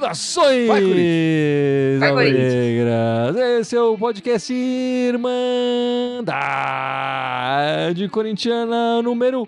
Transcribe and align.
Saudações! 0.00 0.68
Vai! 0.68 0.80
Negras! 2.32 3.36
Esse 3.60 3.76
é 3.76 3.80
o 3.80 3.98
podcast 3.98 4.52
Irmandade 4.52 5.28
Corintiana 8.08 9.00
número 9.02 9.46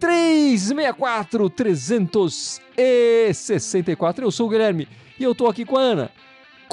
364 0.00 1.48
364. 1.48 4.24
Eu 4.24 4.30
sou 4.30 4.46
o 4.46 4.50
Guilherme 4.50 4.86
e 5.18 5.24
eu 5.24 5.34
tô 5.34 5.46
aqui 5.46 5.64
com 5.64 5.76
a 5.76 5.80
Ana, 5.80 6.10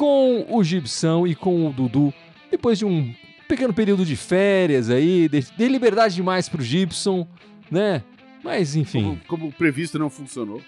com 0.01 0.47
o 0.49 0.63
Gibson 0.63 1.27
e 1.27 1.35
com 1.35 1.67
o 1.67 1.71
Dudu. 1.71 2.11
Depois 2.49 2.79
de 2.79 2.85
um 2.85 3.13
pequeno 3.47 3.71
período 3.71 4.03
de 4.03 4.15
férias 4.15 4.89
aí, 4.89 5.29
de, 5.29 5.41
de 5.55 5.67
liberdade 5.67 6.15
demais 6.15 6.49
pro 6.49 6.59
Gibson, 6.59 7.27
né? 7.69 8.01
Mas 8.43 8.75
enfim. 8.75 9.19
Como, 9.27 9.41
como 9.43 9.51
previsto, 9.51 9.99
não 9.99 10.09
funcionou. 10.09 10.59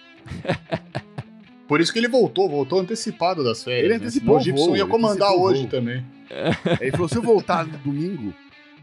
Por 1.68 1.82
isso 1.82 1.92
que 1.92 1.98
ele 1.98 2.08
voltou, 2.08 2.48
voltou 2.48 2.80
antecipado 2.80 3.44
das 3.44 3.64
férias. 3.64 3.86
Ele 3.86 3.94
né? 3.94 3.96
antecipou 3.96 4.40
Senão 4.40 4.42
o 4.42 4.44
Gibson 4.44 4.66
voo, 4.68 4.78
ia 4.78 4.86
comandar 4.86 5.32
hoje 5.32 5.62
voo. 5.62 5.70
também. 5.72 6.06
Ele 6.80 6.92
falou: 6.92 7.10
se 7.10 7.16
eu 7.16 7.24
voltar 7.24 7.66
no 7.66 7.76
domingo, 7.80 8.32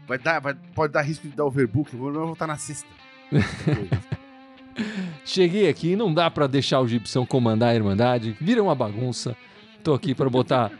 vai 0.05 0.17
dar, 0.17 0.39
vai- 0.41 0.55
pode 0.75 0.91
dar 0.91 1.01
risco 1.01 1.29
de 1.29 1.33
dar 1.33 1.45
overbook. 1.45 1.93
Eu 1.93 1.99
vou 1.99 2.11
voltar 2.11 2.45
na 2.47 2.57
sexta. 2.57 2.89
Cheguei 5.23 5.69
aqui, 5.69 5.95
não 5.95 6.13
dá 6.13 6.29
pra 6.29 6.45
deixar 6.45 6.81
o 6.81 6.87
Gibson 6.87 7.25
comandar 7.25 7.69
a 7.69 7.75
Irmandade, 7.75 8.35
vira 8.41 8.61
uma 8.61 8.75
bagunça. 8.75 9.37
Tô 9.83 9.93
aqui 9.93 10.13
pra 10.13 10.29
botar 10.29 10.71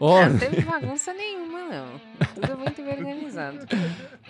Não, 0.00 0.06
ordem. 0.06 0.32
não 0.32 0.38
teve 0.38 0.62
bagunça 0.62 1.12
nenhuma, 1.14 1.60
não. 1.68 2.00
Tudo 2.34 2.58
muito 2.58 2.82
bem 2.82 2.92
organizado. 2.98 3.58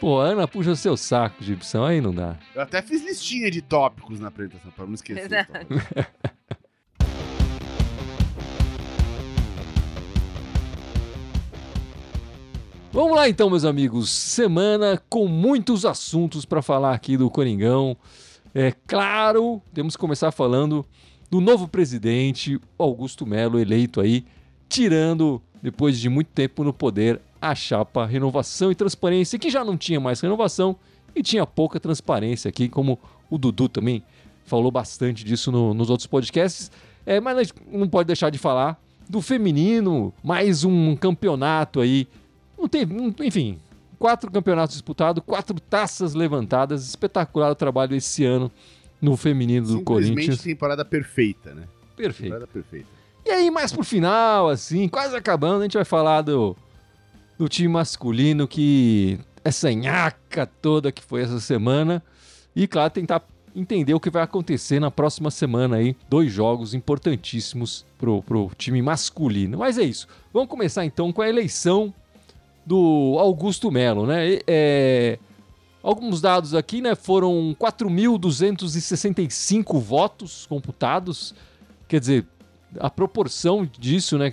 Pô, 0.00 0.18
Ana 0.18 0.46
puxa 0.46 0.76
seu 0.76 0.96
saco, 0.96 1.42
Gibson, 1.42 1.84
aí 1.84 2.00
não 2.00 2.14
dá. 2.14 2.36
Eu 2.54 2.62
até 2.62 2.80
fiz 2.80 3.02
listinha 3.04 3.50
de 3.50 3.60
tópicos 3.60 4.20
na 4.20 4.28
apresentação, 4.28 4.70
pra 4.70 4.86
não 4.86 4.94
esquecer. 4.94 5.28
Verdade. 5.28 5.66
Vamos 12.92 13.16
lá 13.16 13.28
então, 13.28 13.50
meus 13.50 13.64
amigos. 13.64 14.10
Semana 14.10 15.02
com 15.08 15.26
muitos 15.26 15.84
assuntos 15.84 16.44
pra 16.44 16.62
falar 16.62 16.94
aqui 16.94 17.16
do 17.16 17.28
Coringão. 17.28 17.96
É 18.54 18.72
claro, 18.86 19.60
temos 19.72 19.96
que 19.96 20.00
começar 20.00 20.30
falando 20.30 20.86
do 21.34 21.40
novo 21.40 21.66
presidente, 21.66 22.60
Augusto 22.78 23.26
Melo, 23.26 23.58
eleito 23.58 24.00
aí, 24.00 24.24
tirando, 24.68 25.42
depois 25.60 25.98
de 25.98 26.08
muito 26.08 26.28
tempo 26.28 26.62
no 26.62 26.72
poder, 26.72 27.20
a 27.42 27.56
chapa 27.56 28.06
Renovação 28.06 28.70
e 28.70 28.74
Transparência, 28.76 29.36
que 29.36 29.50
já 29.50 29.64
não 29.64 29.76
tinha 29.76 29.98
mais 29.98 30.20
renovação 30.20 30.76
e 31.12 31.24
tinha 31.24 31.44
pouca 31.44 31.80
transparência 31.80 32.48
aqui, 32.48 32.68
como 32.68 33.00
o 33.28 33.36
Dudu 33.36 33.68
também 33.68 34.00
falou 34.44 34.70
bastante 34.70 35.24
disso 35.24 35.50
no- 35.50 35.74
nos 35.74 35.90
outros 35.90 36.06
podcasts. 36.06 36.70
É, 37.04 37.18
mas 37.20 37.52
não 37.68 37.88
pode 37.88 38.06
deixar 38.06 38.30
de 38.30 38.38
falar 38.38 38.80
do 39.10 39.20
feminino, 39.20 40.14
mais 40.22 40.62
um 40.62 40.94
campeonato 40.94 41.80
aí. 41.80 42.06
Não 42.56 42.68
não- 42.96 43.14
enfim, 43.26 43.58
quatro 43.98 44.30
campeonatos 44.30 44.76
disputados, 44.76 45.20
quatro 45.26 45.58
taças 45.58 46.14
levantadas. 46.14 46.86
Espetacular 46.86 47.50
o 47.50 47.56
trabalho 47.56 47.96
esse 47.96 48.24
ano 48.24 48.52
no 49.04 49.16
feminino 49.16 49.66
do 49.66 49.78
Simplesmente 49.78 50.14
Corinthians. 50.14 50.42
temporada 50.42 50.84
perfeita, 50.84 51.54
né? 51.54 51.64
Perfeito. 51.96 52.32
Temporada 52.32 52.46
perfeita. 52.46 52.86
E 53.24 53.30
aí, 53.30 53.50
mais 53.50 53.72
pro 53.72 53.84
final, 53.84 54.48
assim, 54.48 54.88
quase 54.88 55.14
acabando, 55.14 55.60
a 55.60 55.62
gente 55.64 55.76
vai 55.76 55.84
falar 55.84 56.22
do, 56.22 56.56
do 57.38 57.48
time 57.48 57.68
masculino 57.68 58.48
que 58.48 59.18
essa 59.44 59.70
nhaca 59.72 60.46
toda 60.46 60.90
que 60.90 61.02
foi 61.02 61.22
essa 61.22 61.38
semana. 61.38 62.02
E, 62.56 62.66
claro, 62.66 62.90
tentar 62.90 63.22
entender 63.54 63.94
o 63.94 64.00
que 64.00 64.10
vai 64.10 64.22
acontecer 64.22 64.80
na 64.80 64.90
próxima 64.90 65.30
semana 65.30 65.76
aí. 65.76 65.96
Dois 66.08 66.32
jogos 66.32 66.74
importantíssimos 66.74 67.84
pro, 67.98 68.22
pro 68.22 68.50
time 68.56 68.82
masculino. 68.82 69.58
Mas 69.58 69.78
é 69.78 69.82
isso. 69.82 70.08
Vamos 70.32 70.48
começar 70.48 70.84
então 70.84 71.12
com 71.12 71.22
a 71.22 71.28
eleição 71.28 71.94
do 72.66 73.16
Augusto 73.18 73.70
Melo, 73.70 74.06
né? 74.06 74.38
É, 74.46 75.18
alguns 75.84 76.20
dados 76.22 76.54
aqui, 76.54 76.80
né? 76.80 76.94
Foram 76.94 77.54
4.265 77.60 79.78
votos 79.78 80.46
computados. 80.46 81.34
Quer 81.86 82.00
dizer, 82.00 82.26
a 82.80 82.88
proporção 82.88 83.68
disso, 83.78 84.16
né? 84.16 84.32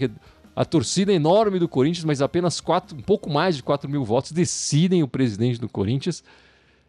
A 0.56 0.64
torcida 0.64 1.12
enorme 1.12 1.60
do 1.60 1.68
Corinthians, 1.68 2.06
mas 2.06 2.22
apenas 2.22 2.62
quatro, 2.62 2.98
um 2.98 3.02
pouco 3.02 3.30
mais 3.30 3.58
de 3.58 3.64
4 3.64 3.90
mil 3.90 4.06
votos 4.06 4.32
decidem 4.32 5.04
o 5.04 5.08
presidente 5.08 5.60
do 5.60 5.68
Corinthians. 5.68 6.24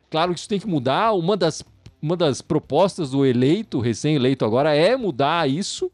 Claro 0.09 0.33
que 0.33 0.39
isso 0.39 0.49
tem 0.49 0.61
que 0.61 0.69
mudar. 0.69 1.13
Uma 1.13 1.37
das, 1.37 1.65
uma 2.01 2.17
das 2.17 2.41
propostas 2.41 3.11
do 3.11 3.27
eleito, 3.27 3.81
recém-eleito 3.81 4.45
agora, 4.45 4.73
é 4.75 4.97
mudar 4.97 5.51
isso. 5.51 5.91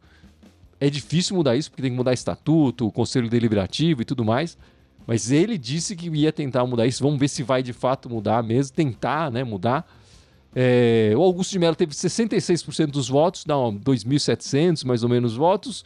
É 0.80 0.88
difícil 0.90 1.34
mudar 1.34 1.56
isso, 1.56 1.70
porque 1.70 1.82
tem 1.82 1.90
que 1.90 1.96
mudar 1.96 2.12
estatuto, 2.12 2.92
conselho 2.92 3.30
deliberativo 3.30 4.02
e 4.02 4.04
tudo 4.04 4.24
mais. 4.24 4.56
Mas 5.08 5.30
ele 5.30 5.56
disse 5.56 5.96
que 5.96 6.10
ia 6.10 6.30
tentar 6.30 6.66
mudar 6.66 6.86
isso. 6.86 7.02
Vamos 7.02 7.18
ver 7.18 7.28
se 7.28 7.42
vai 7.42 7.62
de 7.62 7.72
fato 7.72 8.10
mudar 8.10 8.42
mesmo, 8.42 8.76
tentar 8.76 9.30
né, 9.32 9.42
mudar. 9.42 9.90
É, 10.54 11.14
o 11.16 11.22
Augusto 11.22 11.52
de 11.52 11.58
Mello 11.58 11.74
teve 11.74 11.94
66% 11.94 12.88
dos 12.88 13.08
votos, 13.08 13.42
dá 13.42 13.58
um 13.58 13.74
2.700 13.74 14.84
mais 14.84 15.02
ou 15.02 15.08
menos 15.08 15.34
votos. 15.34 15.82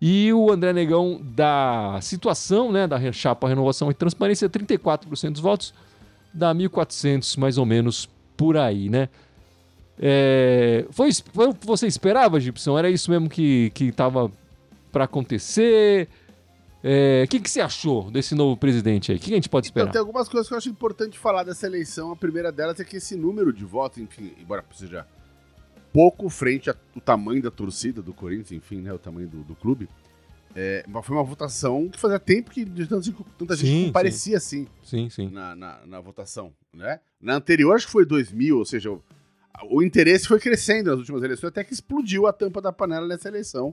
E 0.00 0.32
o 0.32 0.50
André 0.50 0.72
Negão, 0.72 1.20
da 1.22 2.00
situação, 2.02 2.72
né, 2.72 2.88
da 2.88 3.12
chapa 3.12 3.46
Renovação 3.46 3.92
e 3.92 3.94
Transparência, 3.94 4.48
34% 4.48 5.30
dos 5.30 5.40
votos, 5.40 5.72
dá 6.32 6.52
1.400 6.52 7.38
mais 7.38 7.56
ou 7.56 7.64
menos 7.64 8.08
por 8.36 8.56
aí, 8.56 8.88
né? 8.88 9.08
É, 10.00 10.84
foi, 10.90 11.10
foi 11.32 11.46
o 11.46 11.54
que 11.54 11.64
você 11.64 11.86
esperava, 11.86 12.40
Gibson? 12.40 12.76
Era 12.76 12.90
isso 12.90 13.08
mesmo 13.08 13.28
que 13.28 13.70
estava 13.78 14.28
para 14.90 15.04
acontecer? 15.04 16.08
É, 16.86 17.22
O 17.24 17.28
que, 17.28 17.40
que 17.40 17.50
você 17.50 17.62
achou 17.62 18.10
desse 18.10 18.34
novo 18.34 18.58
presidente 18.58 19.10
aí? 19.10 19.16
O 19.16 19.20
que 19.20 19.32
a 19.32 19.36
gente 19.36 19.48
pode 19.48 19.68
Então, 19.68 19.80
esperar? 19.84 19.92
tem 19.92 19.98
algumas 20.00 20.28
coisas 20.28 20.46
que 20.46 20.52
eu 20.52 20.58
acho 20.58 20.68
importante 20.68 21.18
falar 21.18 21.42
dessa 21.42 21.66
eleição. 21.66 22.12
A 22.12 22.16
primeira 22.16 22.52
delas 22.52 22.78
é 22.78 22.84
que 22.84 22.96
esse 22.98 23.16
número 23.16 23.52
de 23.54 23.64
votos, 23.64 23.96
enfim, 23.98 24.34
embora 24.38 24.62
seja 24.74 25.06
pouco 25.94 26.28
frente 26.28 26.68
ao 26.68 26.76
tamanho 27.02 27.42
da 27.42 27.50
torcida 27.50 28.02
do 28.02 28.12
Corinthians, 28.12 28.52
enfim, 28.52 28.82
né, 28.82 28.92
o 28.92 28.98
tamanho 28.98 29.28
do, 29.28 29.38
do 29.44 29.54
clube, 29.54 29.88
é, 30.54 30.84
foi 31.02 31.16
uma 31.16 31.24
votação 31.24 31.88
que 31.88 31.98
fazia 31.98 32.18
tempo 32.20 32.50
que 32.50 32.64
tanta, 32.66 33.56
gente- 33.56 33.66
Sim, 33.66 33.86
comparecia 33.86 34.36
assim 34.36 34.66
Sim, 34.82 35.08
sim. 35.08 35.28
na, 35.30 35.54
na, 35.56 35.80
na 35.86 36.00
votação, 36.00 36.52
né? 36.72 37.00
Na 37.20 37.34
anterior, 37.36 37.74
acho 37.74 37.86
que 37.86 37.92
foi 37.92 38.04
2000, 38.04 38.58
ou 38.58 38.64
seja, 38.64 38.90
o, 38.92 39.02
o 39.70 39.82
interesse 39.82 40.28
foi 40.28 40.38
crescendo 40.38 40.90
nas 40.90 40.98
últimas 40.98 41.22
eleições, 41.22 41.48
até 41.48 41.64
que 41.64 41.72
explodiu 41.72 42.26
a 42.26 42.32
tampa 42.32 42.60
da 42.60 42.70
panela 42.72 43.06
nessa 43.08 43.28
eleição, 43.28 43.72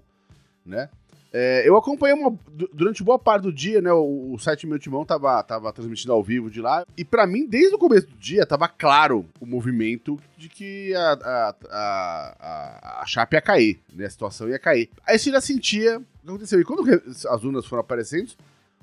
né? 0.66 0.90
É, 1.34 1.68
eu 1.68 1.78
acompanhei 1.78 2.14
uma- 2.14 2.38
du- 2.52 2.69
durante 2.74 3.02
boa 3.03 3.18
parte 3.18 3.44
do 3.44 3.53
dia, 3.53 3.81
né? 3.81 3.92
O, 3.94 4.34
o 4.34 4.38
site 4.40 4.68
Meu 4.68 4.78
Timão 4.78 5.06
tava, 5.06 5.42
tava 5.44 5.72
transmitindo 5.72 6.12
ao 6.12 6.22
vivo 6.22 6.50
de 6.52 6.59
lá. 6.59 6.86
E 6.97 7.06
pra 7.06 7.25
mim, 7.25 7.47
desde 7.47 7.74
o 7.74 7.78
começo 7.80 8.08
do 8.08 8.18
dia, 8.18 8.46
tava 8.46 8.68
claro 8.68 9.25
o 9.40 9.46
movimento 9.46 10.19
de 10.38 10.50
que 10.50 10.94
a, 10.94 11.12
a, 11.14 11.56
a, 11.72 13.02
a, 13.02 13.06
chapa 13.06 13.36
ia 13.36 13.42
cair, 13.42 13.80
né? 13.94 14.06
A 14.06 14.09
situação 14.09 14.50
ia 14.50 14.59
cair. 14.59 14.90
Aí 15.08 15.18
você 15.18 15.31
já 15.31 15.40
sentia 15.40 16.00
o 16.00 16.02
que 16.02 16.28
aconteceu. 16.30 16.59
E 16.59 16.66
quando 16.66 16.84
as 17.30 17.44
urnas 17.44 17.66
foram 17.66 17.81
aparecendo, 17.81 18.31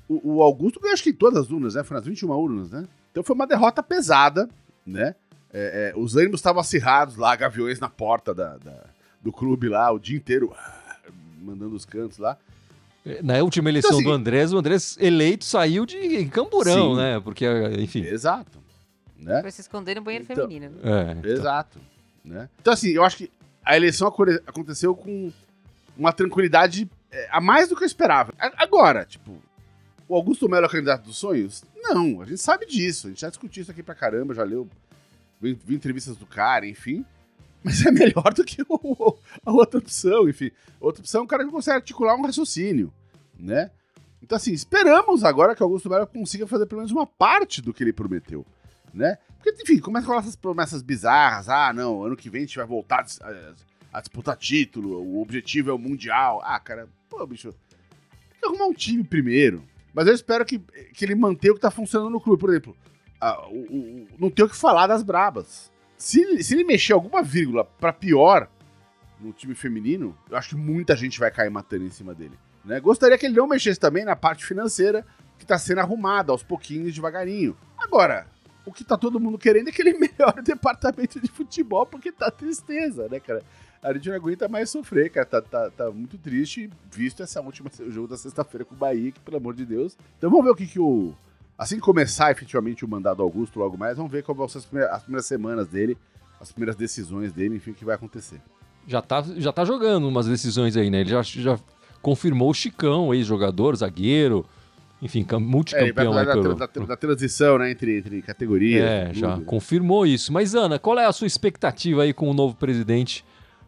o, 0.09 0.37
o 0.37 0.43
Augusto 0.43 0.81
ganhou 0.81 0.95
acho 0.95 1.03
que 1.03 1.11
em 1.11 1.15
todas 1.15 1.39
as 1.45 1.51
urnas, 1.51 1.75
né? 1.75 1.85
Foram 1.85 2.01
as 2.01 2.07
21 2.07 2.31
urnas, 2.31 2.71
né? 2.71 2.87
Então 3.11 3.23
foi 3.23 3.35
uma 3.35 3.47
derrota 3.47 3.83
pesada, 3.83 4.49
né? 4.87 5.15
É, 5.53 5.93
é, 5.95 5.99
os 5.99 6.17
ânimos 6.17 6.41
estavam 6.41 6.61
acirrados 6.61 7.17
lá, 7.17 7.35
gaviões 7.37 7.79
na 7.81 7.89
porta 7.91 8.35
da, 8.35 8.57
da- 8.59 8.85
do 9.21 9.33
clube 9.33 9.69
lá, 9.69 9.91
o 9.93 9.99
dia 9.99 10.17
inteiro, 10.17 10.55
mandando 11.41 11.75
os 11.75 11.85
cantos 11.85 12.19
lá. 12.19 12.37
Na 13.23 13.43
última 13.43 13.69
eleição 13.71 13.89
Então, 13.91 14.01
assim- 14.01 14.09
do 14.09 14.13
Andrés, 14.13 14.53
o 14.53 14.59
Andrés 14.59 14.97
eleito 15.01 15.45
saiu 15.45 15.87
de 15.87 16.27
camburão, 16.27 16.91
Sim. 16.91 16.97
né? 16.97 17.21
Porque, 17.21 17.47
enfim. 17.79 18.03
Exato. 18.05 18.59
Né? 19.19 19.41
Pra 19.41 19.51
se 19.51 19.61
esconder 19.63 19.97
no 19.97 20.03
banheiro 20.03 20.27
Então- 20.29 20.49
feminino. 20.49 20.75
né? 20.83 21.21
É, 21.25 21.29
Exato. 21.31 21.79
Né? 22.25 22.49
Então, 22.61 22.73
assim, 22.73 22.91
eu 22.91 23.03
acho 23.05 23.17
que 23.17 23.31
a 23.65 23.77
eleição 23.77 24.09
aconteceu 24.47 24.95
com 24.95 25.33
uma 25.97 26.13
tranquilidade 26.13 26.89
é, 27.11 27.27
a 27.31 27.41
mais 27.41 27.69
do 27.71 27.77
que 27.77 27.83
eu 27.83 27.87
esperava. 27.87 28.35
Agora, 28.39 29.05
tipo, 29.07 29.41
o 30.07 30.15
Augusto 30.15 30.47
Melo 30.49 30.65
é 30.65 30.69
o 30.69 30.71
candidato 30.71 31.05
dos 31.05 31.17
sonhos? 31.17 31.65
Não, 31.75 32.21
a 32.21 32.27
gente 32.27 32.41
sabe 32.43 32.67
disso. 32.67 33.07
A 33.07 33.11
gente 33.11 33.21
já 33.23 33.29
discutiu 33.31 33.63
isso 33.63 33.71
aqui 33.71 33.83
pra 33.83 33.95
caramba, 33.95 34.35
já 34.35 34.43
leu, 34.45 34.69
vi, 35.41 35.59
vi 35.65 35.75
entrevistas 35.75 36.17
do 36.17 36.27
cara, 36.27 36.67
enfim. 36.67 37.05
Mas 37.69 37.85
é 37.85 37.91
melhor 37.91 38.33
do 38.35 38.45
que 38.45 38.63
o- 38.69 39.17
a 39.45 39.53
outra 39.53 39.79
opção, 39.79 40.29
enfim. 40.29 40.51
Outra 40.81 41.01
opção 41.03 41.21
é 41.21 41.25
um 41.25 41.27
cara 41.27 41.45
que 41.45 41.51
consegue 41.51 41.77
articular 41.77 42.15
um 42.17 42.23
raciocínio, 42.23 42.93
né? 43.39 43.71
Então, 44.23 44.37
assim, 44.37 44.53
esperamos 44.53 45.23
agora 45.23 45.55
que 45.55 45.63
Augusto 45.63 45.89
Melo 45.91 46.07
consiga 46.07 46.47
fazer 46.47 46.67
pelo 46.67 46.81
menos 46.81 46.91
uma 46.93 47.07
parte 47.07 47.61
do 47.61 47.73
que 47.75 47.85
ele 47.85 47.93
prometeu, 47.93 48.45
né? 48.93 49.19
Porque, 49.37 49.63
enfim, 49.63 49.79
começa 49.79 50.07
com 50.07 50.15
essas 50.15 50.35
promessas 50.35 50.83
bizarras. 50.83 51.49
Ah, 51.49 51.73
não, 51.73 52.03
ano 52.03 52.17
que 52.17 52.31
vem 52.31 52.43
a 52.43 52.47
gente 52.47 52.57
vai 52.57 52.67
voltar 52.67 53.05
a, 53.21 53.99
a- 53.99 54.01
disputar 54.01 54.37
título, 54.37 55.01
o 55.01 55.21
objetivo 55.21 55.71
é 55.71 55.73
o 55.73 55.79
Mundial. 55.79 56.41
Ah, 56.45 56.59
cara, 56.59 56.89
pô, 57.09 57.25
bicho, 57.27 57.53
tem 57.53 58.41
que 58.41 58.47
arrumar 58.47 58.67
um 58.67 58.73
time 58.75 59.05
primeiro. 59.05 59.63
Mas 59.95 60.07
eu 60.07 60.15
espero 60.15 60.45
que, 60.45 60.59
que 60.59 61.05
ele 61.05 61.15
mantenha 61.15 61.53
o 61.53 61.55
que 61.57 61.61
tá 61.61 61.71
funcionando 61.71 62.11
no 62.11 62.21
clube. 62.21 62.41
Por 62.41 62.51
exemplo, 62.51 62.77
o, 63.51 63.57
o, 63.59 64.09
não 64.19 64.31
tem 64.31 64.45
o 64.45 64.49
que 64.49 64.57
falar 64.57 64.87
das 64.87 65.03
brabas. 65.03 65.71
Se, 65.99 66.43
se 66.43 66.55
ele 66.55 66.65
mexer 66.65 66.95
alguma 66.95 67.23
vírgula 67.23 67.65
para 67.65 67.93
pior 67.93 68.49
no 69.21 69.33
time 69.33 69.55
feminino, 69.55 70.17
eu 70.31 70.37
acho 70.37 70.51
que 70.51 70.57
muita 70.57 70.97
gente 70.97 71.19
vai 71.19 71.31
cair 71.31 71.51
matando 71.51 71.85
em 71.85 71.91
cima 71.91 72.15
dele. 72.15 72.39
Né? 72.65 72.79
Gostaria 72.79 73.19
que 73.19 73.27
ele 73.27 73.37
não 73.37 73.49
mexesse 73.49 73.81
também 73.81 74.05
na 74.05 74.15
parte 74.15 74.47
financeira, 74.47 75.05
que 75.39 75.45
tá 75.45 75.59
sendo 75.59 75.81
arrumada 75.81 76.31
aos 76.31 76.43
pouquinhos, 76.43 76.95
devagarinho. 76.95 77.57
Agora, 77.77 78.27
o 78.65 78.73
que 78.73 78.85
tá 78.85 78.97
todo 78.97 79.19
mundo 79.19 79.37
querendo 79.37 79.69
é 79.69 79.73
que 79.73 79.83
ele 79.83 79.95
melhore 79.99 80.41
o 80.41 80.43
departamento 80.43 81.19
de 81.19 81.29
futebol, 81.29 81.85
porque 81.85 82.13
tá 82.13 82.31
tristeza, 82.31 83.09
né, 83.09 83.19
cara? 83.19 83.43
A 83.83 83.93
gente 83.93 84.09
não 84.09 84.17
aguenta 84.17 84.49
mais 84.49 84.71
sofrer, 84.71 85.11
cara. 85.11 85.27
Tá, 85.27 85.41
tá, 85.41 85.71
tá 85.71 85.91
muito 85.91 86.19
triste, 86.19 86.71
visto 86.91 87.23
essa 87.23 87.41
última 87.41 87.71
jogo 87.89 88.09
da 88.09 88.17
sexta-feira 88.17 88.65
com 88.65 88.75
o 88.75 88.79
Bahia, 88.79 89.13
que, 89.13 89.21
pelo 89.21 89.37
amor 89.37 89.55
de 89.55 89.65
Deus. 89.65 89.97
Então 90.17 90.31
vamos 90.31 90.45
ver 90.45 90.51
o 90.51 90.55
que, 90.55 90.67
que 90.67 90.81
o. 90.81 91.15
Assim 91.59 91.75
que 91.75 91.83
começar 91.83 92.31
efetivamente 92.31 92.85
o 92.85 92.89
mandado 92.89 93.21
Augusto 93.21 93.59
logo 93.59 93.77
mais, 93.77 93.97
vamos 93.97 94.13
ver 94.13 94.23
como 94.23 94.39
vão 94.39 94.49
ser 94.49 94.59
as 94.59 94.65
primeiras, 94.65 94.95
as 94.95 95.03
primeiras 95.03 95.27
semanas 95.27 95.67
dele, 95.67 95.99
as 96.41 96.53
primeiras 96.53 96.77
decisões 96.77 97.33
dele, 97.33 97.57
enfim, 97.57 97.73
o 97.73 97.75
que 97.75 97.85
vai 97.85 97.97
acontecer. 97.97 98.41
Já 98.87 99.03
tá, 99.03 99.25
já 99.37 99.53
tá 99.53 99.65
jogando 99.65 100.07
umas 100.09 100.27
decisões 100.27 100.77
aí, 100.77 100.89
né? 100.89 101.01
Ele 101.01 101.11
já, 101.11 101.21
já 101.21 101.59
confirmou 102.01 102.49
o 102.49 102.55
Chicão, 102.55 103.13
ex-jogador, 103.13 103.75
zagueiro, 103.75 104.47
enfim, 105.03 105.27
multicampeão. 105.41 106.13
É, 106.15 106.17
ele 106.17 106.25
vai 106.25 106.27
da, 106.27 106.67
da, 106.67 106.87
da, 106.87 106.97
transição, 106.97 107.59
né, 107.59 107.73
entre, 107.73 107.99
entre 107.99 108.23
categorias. 108.23 108.85
É, 108.85 109.11
já 109.13 109.37
né? 109.37 109.45
confirmou 109.45 110.07
isso. 110.07 110.33
Mas, 110.33 110.55
Ana, 110.55 110.79
qual 110.79 110.97
é 110.97 111.07
a 111.07 111.13
sua 111.13 111.27
expectativa 111.27 112.05
aí 112.05 112.13
com 112.13 112.31
o 112.31 112.35
novo 112.35 112.55
presidente 112.55 113.25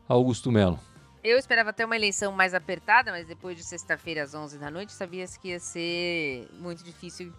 Augusto 0.09 0.51
Melo? 0.53 0.79
Eu 1.23 1.37
esperava 1.37 1.73
ter 1.73 1.85
uma 1.85 1.97
eleição 1.97 2.33
mais 2.33 2.55
apertada, 2.55 3.11
mas 3.11 3.27
depois 3.27 3.57
de 3.57 3.65
sexta-feira 3.65 4.23
às 4.23 4.35
11 4.35 4.59
da 4.59 4.71
noite, 4.71 4.93
sabia 4.93 5.25
que 5.41 5.49
ia 5.49 5.61
ser 5.61 6.49
muito 6.59 6.83
difícil 6.83 7.33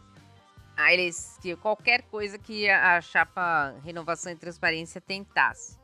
eles, 0.90 1.38
que 1.42 1.56
qualquer 1.56 2.04
coisa 2.04 2.38
que 2.38 2.70
a 2.70 3.02
chapa 3.02 3.76
Renovação 3.84 4.32
e 4.32 4.36
Transparência 4.36 5.02
tentasse. 5.02 5.80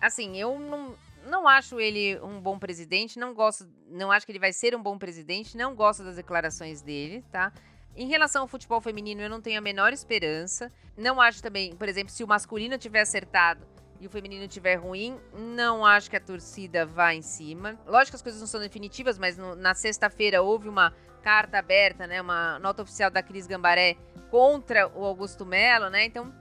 Assim, 0.00 0.36
eu 0.36 0.58
não, 0.58 0.94
não 1.26 1.48
acho 1.48 1.80
ele 1.80 2.18
um 2.20 2.40
bom 2.40 2.58
presidente, 2.58 3.18
não 3.18 3.34
gosto, 3.34 3.68
não 3.88 4.10
acho 4.10 4.26
que 4.26 4.32
ele 4.32 4.38
vai 4.38 4.52
ser 4.52 4.74
um 4.74 4.82
bom 4.82 4.98
presidente, 4.98 5.56
não 5.56 5.74
gosto 5.74 6.02
das 6.02 6.16
declarações 6.16 6.82
dele, 6.82 7.24
tá? 7.30 7.52
Em 7.96 8.08
relação 8.08 8.42
ao 8.42 8.48
futebol 8.48 8.80
feminino, 8.80 9.22
eu 9.22 9.30
não 9.30 9.40
tenho 9.40 9.58
a 9.58 9.60
menor 9.60 9.92
esperança. 9.92 10.72
Não 10.96 11.20
acho 11.20 11.42
também, 11.42 11.76
por 11.76 11.88
exemplo, 11.88 12.12
se 12.12 12.24
o 12.24 12.26
masculino 12.26 12.76
tiver 12.76 13.00
acertado 13.00 13.64
e 14.00 14.06
o 14.06 14.10
feminino 14.10 14.48
tiver 14.48 14.74
ruim, 14.74 15.18
não 15.32 15.86
acho 15.86 16.10
que 16.10 16.16
a 16.16 16.20
torcida 16.20 16.84
vá 16.84 17.14
em 17.14 17.22
cima. 17.22 17.78
Lógico 17.86 18.10
que 18.10 18.16
as 18.16 18.22
coisas 18.22 18.40
não 18.40 18.48
são 18.48 18.60
definitivas, 18.60 19.16
mas 19.16 19.38
no, 19.38 19.54
na 19.54 19.74
sexta-feira 19.74 20.42
houve 20.42 20.68
uma 20.68 20.92
carta 21.24 21.58
aberta, 21.58 22.06
né, 22.06 22.20
uma 22.20 22.58
nota 22.58 22.82
oficial 22.82 23.10
da 23.10 23.22
Cris 23.22 23.46
Gambaré 23.46 23.96
contra 24.30 24.86
o 24.88 25.04
Augusto 25.04 25.46
Melo, 25.46 25.88
né? 25.88 26.04
Então 26.04 26.32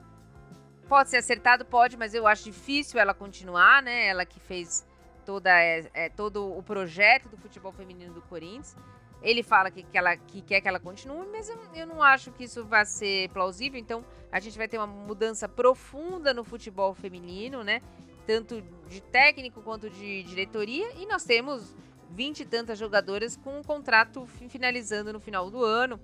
Pode 0.88 1.10
ser 1.10 1.18
acertado, 1.18 1.66
pode, 1.66 1.98
mas 1.98 2.14
eu 2.14 2.28
acho 2.28 2.44
difícil 2.44 3.00
ela 3.00 3.14
continuar, 3.14 3.82
né? 3.82 4.08
Ela 4.08 4.26
que 4.26 4.40
fez 4.40 4.86
toda, 5.26 5.50
é, 5.50 5.90
é, 5.94 6.10
todo 6.10 6.56
o 6.56 6.62
projeto 6.62 7.30
do 7.30 7.38
futebol 7.38 7.72
feminino 7.72 8.14
do 8.14 8.22
Corinthians. 8.22 8.76
Ele 9.22 9.42
fala 9.42 9.72
que, 9.72 9.84
que, 9.84 9.98
ela, 9.98 10.18
que 10.18 10.42
quer 10.42 10.60
que 10.60 10.68
ela 10.68 10.80
continue, 10.80 11.26
mas 11.32 11.50
eu, 11.50 11.58
eu 11.74 11.88
não 11.88 12.04
acho 12.04 12.32
que 12.34 12.44
isso 12.44 12.66
vai 12.66 12.86
ser 12.86 13.30
plausível. 13.30 13.80
Então, 13.80 14.04
a 14.30 14.40
gente 14.40 14.58
vai 14.58 14.68
ter 14.68 14.78
uma 14.78 14.86
mudança 14.86 15.48
profunda 15.48 16.34
no 16.34 16.44
futebol 16.44 16.94
feminino, 16.94 17.64
né? 17.64 17.82
Tanto 18.28 18.62
de 18.90 19.02
técnico 19.02 19.62
quanto 19.62 19.90
de 19.90 20.24
diretoria. 20.24 20.92
E 20.96 21.06
nós 21.06 21.24
temos 21.24 21.74
vinte 22.14 22.42
e 22.42 22.46
tantas 22.46 22.78
jogadoras 22.78 23.36
com 23.36 23.58
um 23.60 23.64
contrato 23.64 24.26
finalizando 24.28 25.12
no 25.12 25.20
final 25.20 25.50
do 25.50 25.64
ano. 25.64 26.00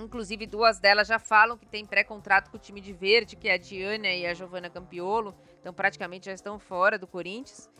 Inclusive, 0.00 0.46
duas 0.46 0.80
delas 0.80 1.06
já 1.06 1.18
falam 1.18 1.56
que 1.56 1.66
tem 1.66 1.84
pré-contrato 1.84 2.50
com 2.50 2.56
o 2.56 2.60
time 2.60 2.80
de 2.80 2.92
verde, 2.92 3.36
que 3.36 3.46
é 3.46 3.54
a 3.54 3.58
Diana 3.58 4.08
e 4.08 4.26
a 4.26 4.32
Giovana 4.32 4.70
Campiolo. 4.70 5.34
Então, 5.60 5.72
praticamente 5.72 6.26
já 6.26 6.32
estão 6.32 6.58
fora 6.58 6.98
do 6.98 7.06
Corinthians. 7.06 7.70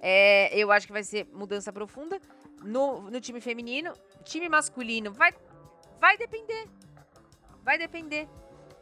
É, 0.00 0.54
eu 0.56 0.70
acho 0.70 0.86
que 0.86 0.92
vai 0.92 1.02
ser 1.02 1.26
mudança 1.32 1.72
profunda. 1.72 2.20
No, 2.62 3.10
no 3.10 3.20
time 3.20 3.40
feminino, 3.40 3.92
time 4.22 4.48
masculino 4.48 5.12
vai, 5.12 5.32
vai 5.98 6.18
depender. 6.18 6.68
Vai 7.62 7.78
depender. 7.78 8.28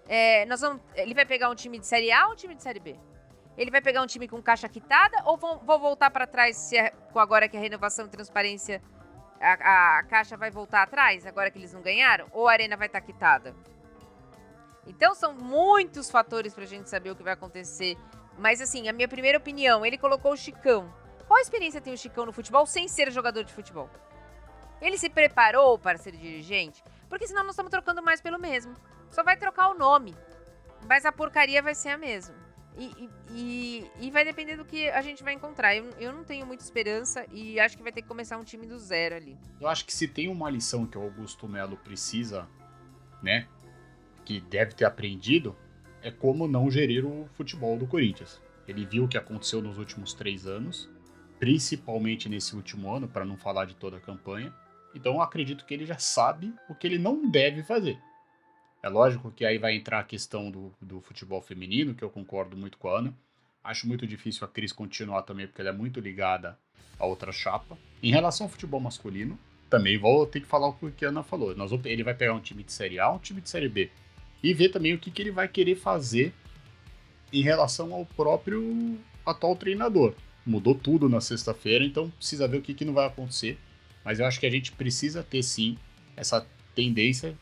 É, 0.08 0.44
nós 0.46 0.60
vamos, 0.60 0.82
ele 0.96 1.14
vai 1.14 1.24
pegar 1.24 1.48
um 1.48 1.54
time 1.54 1.78
de 1.78 1.86
Série 1.86 2.10
A 2.10 2.26
ou 2.26 2.32
um 2.32 2.36
time 2.36 2.54
de 2.54 2.62
Série 2.62 2.80
B? 2.80 2.98
Ele 3.56 3.70
vai 3.70 3.82
pegar 3.82 4.02
um 4.02 4.06
time 4.06 4.26
com 4.26 4.42
caixa 4.42 4.68
quitada 4.68 5.22
ou 5.24 5.36
vão, 5.36 5.58
vou 5.58 5.78
voltar 5.78 6.10
para 6.10 6.26
trás 6.26 6.56
se 6.56 6.76
é, 6.76 6.92
agora 7.14 7.48
que 7.48 7.56
a 7.56 7.60
renovação 7.60 8.06
e 8.06 8.08
transparência 8.08 8.82
a, 9.40 9.98
a, 9.98 10.02
caixa 10.04 10.36
vai 10.36 10.50
voltar 10.50 10.82
atrás, 10.82 11.26
agora 11.26 11.50
que 11.50 11.58
eles 11.58 11.72
não 11.72 11.82
ganharam? 11.82 12.28
Ou 12.32 12.48
a 12.48 12.52
arena 12.52 12.76
vai 12.76 12.86
estar 12.86 13.00
tá 13.00 13.06
quitada? 13.06 13.54
Então 14.86 15.14
são 15.14 15.34
muitos 15.34 16.10
fatores 16.10 16.54
pra 16.54 16.64
gente 16.64 16.88
saber 16.88 17.10
o 17.10 17.16
que 17.16 17.22
vai 17.22 17.34
acontecer. 17.34 17.96
Mas 18.38 18.60
assim, 18.60 18.88
a 18.88 18.92
minha 18.92 19.08
primeira 19.08 19.38
opinião, 19.38 19.84
ele 19.84 19.98
colocou 19.98 20.32
o 20.32 20.36
Chicão. 20.36 20.92
Qual 21.26 21.38
experiência 21.40 21.80
tem 21.80 21.92
o 21.92 21.98
Chicão 21.98 22.26
no 22.26 22.32
futebol 22.32 22.66
sem 22.66 22.88
ser 22.88 23.10
jogador 23.10 23.44
de 23.44 23.52
futebol? 23.52 23.90
Ele 24.80 24.98
se 24.98 25.08
preparou 25.08 25.78
para 25.78 25.98
ser 25.98 26.12
dirigente? 26.12 26.82
Porque 27.08 27.26
senão 27.28 27.44
nós 27.44 27.52
estamos 27.52 27.70
trocando 27.70 28.02
mais 28.02 28.20
pelo 28.20 28.38
mesmo. 28.38 28.74
Só 29.10 29.22
vai 29.22 29.36
trocar 29.36 29.68
o 29.68 29.74
nome. 29.74 30.16
Mas 30.88 31.04
a 31.04 31.12
porcaria 31.12 31.62
vai 31.62 31.74
ser 31.74 31.90
a 31.90 31.98
mesma. 31.98 32.41
E, 32.76 33.10
e, 33.30 33.90
e, 34.00 34.10
vai 34.10 34.24
depender 34.24 34.56
do 34.56 34.64
que 34.64 34.88
a 34.88 35.02
gente 35.02 35.22
vai 35.22 35.34
encontrar. 35.34 35.76
Eu, 35.76 35.90
eu 35.98 36.12
não 36.12 36.24
tenho 36.24 36.46
muita 36.46 36.64
esperança 36.64 37.26
e 37.30 37.60
acho 37.60 37.76
que 37.76 37.82
vai 37.82 37.92
ter 37.92 38.02
que 38.02 38.08
começar 38.08 38.38
um 38.38 38.44
time 38.44 38.66
do 38.66 38.78
zero 38.78 39.14
ali. 39.14 39.36
Eu 39.60 39.68
acho 39.68 39.84
que 39.84 39.92
se 39.92 40.08
tem 40.08 40.28
uma 40.28 40.48
lição 40.48 40.86
que 40.86 40.96
o 40.96 41.02
Augusto 41.02 41.46
Melo 41.46 41.76
precisa, 41.76 42.48
né, 43.22 43.46
que 44.24 44.40
deve 44.40 44.72
ter 44.72 44.86
aprendido, 44.86 45.54
é 46.02 46.10
como 46.10 46.48
não 46.48 46.70
gerir 46.70 47.04
o 47.04 47.28
futebol 47.34 47.76
do 47.78 47.86
Corinthians. 47.86 48.40
Ele 48.66 48.86
viu 48.86 49.04
o 49.04 49.08
que 49.08 49.18
aconteceu 49.18 49.60
nos 49.60 49.78
últimos 49.78 50.14
três 50.14 50.46
anos, 50.46 50.88
principalmente 51.38 52.28
nesse 52.28 52.56
último 52.56 52.92
ano, 52.92 53.06
para 53.06 53.24
não 53.24 53.36
falar 53.36 53.66
de 53.66 53.74
toda 53.74 53.98
a 53.98 54.00
campanha. 54.00 54.52
Então 54.94 55.14
eu 55.14 55.22
acredito 55.22 55.64
que 55.66 55.74
ele 55.74 55.84
já 55.84 55.98
sabe 55.98 56.54
o 56.68 56.74
que 56.74 56.86
ele 56.86 56.98
não 56.98 57.30
deve 57.30 57.62
fazer. 57.62 57.98
É 58.82 58.88
lógico 58.88 59.30
que 59.30 59.44
aí 59.44 59.58
vai 59.58 59.76
entrar 59.76 60.00
a 60.00 60.04
questão 60.04 60.50
do, 60.50 60.74
do 60.80 61.00
futebol 61.00 61.40
feminino, 61.40 61.94
que 61.94 62.02
eu 62.02 62.10
concordo 62.10 62.56
muito 62.56 62.76
com 62.78 62.88
a 62.88 62.98
Ana. 62.98 63.14
Acho 63.62 63.86
muito 63.86 64.04
difícil 64.04 64.44
a 64.44 64.48
Cris 64.48 64.72
continuar 64.72 65.22
também, 65.22 65.46
porque 65.46 65.60
ela 65.60 65.70
é 65.70 65.72
muito 65.72 66.00
ligada 66.00 66.58
a 66.98 67.06
outra 67.06 67.30
chapa. 67.30 67.78
Em 68.02 68.10
relação 68.10 68.46
ao 68.46 68.50
futebol 68.50 68.80
masculino, 68.80 69.38
também 69.70 69.96
vou 69.96 70.26
ter 70.26 70.40
que 70.40 70.46
falar 70.46 70.68
o 70.68 70.90
que 70.90 71.04
a 71.04 71.10
Ana 71.10 71.22
falou. 71.22 71.54
Nós, 71.54 71.70
ele 71.84 72.02
vai 72.02 72.12
pegar 72.12 72.34
um 72.34 72.40
time 72.40 72.64
de 72.64 72.72
Série 72.72 72.98
A, 72.98 73.08
um 73.12 73.20
time 73.20 73.40
de 73.40 73.48
Série 73.48 73.68
B. 73.68 73.88
E 74.42 74.52
ver 74.52 74.70
também 74.70 74.94
o 74.94 74.98
que, 74.98 75.12
que 75.12 75.22
ele 75.22 75.30
vai 75.30 75.46
querer 75.46 75.76
fazer 75.76 76.34
em 77.32 77.40
relação 77.40 77.94
ao 77.94 78.04
próprio 78.04 78.98
atual 79.24 79.54
treinador. 79.54 80.12
Mudou 80.44 80.74
tudo 80.74 81.08
na 81.08 81.20
sexta-feira, 81.20 81.84
então 81.84 82.10
precisa 82.10 82.48
ver 82.48 82.56
o 82.56 82.62
que, 82.62 82.74
que 82.74 82.84
não 82.84 82.92
vai 82.92 83.06
acontecer. 83.06 83.56
Mas 84.04 84.18
eu 84.18 84.26
acho 84.26 84.40
que 84.40 84.46
a 84.46 84.50
gente 84.50 84.72
precisa 84.72 85.22
ter 85.22 85.44
sim 85.44 85.78
essa 86.16 86.44
tendência 86.74 87.38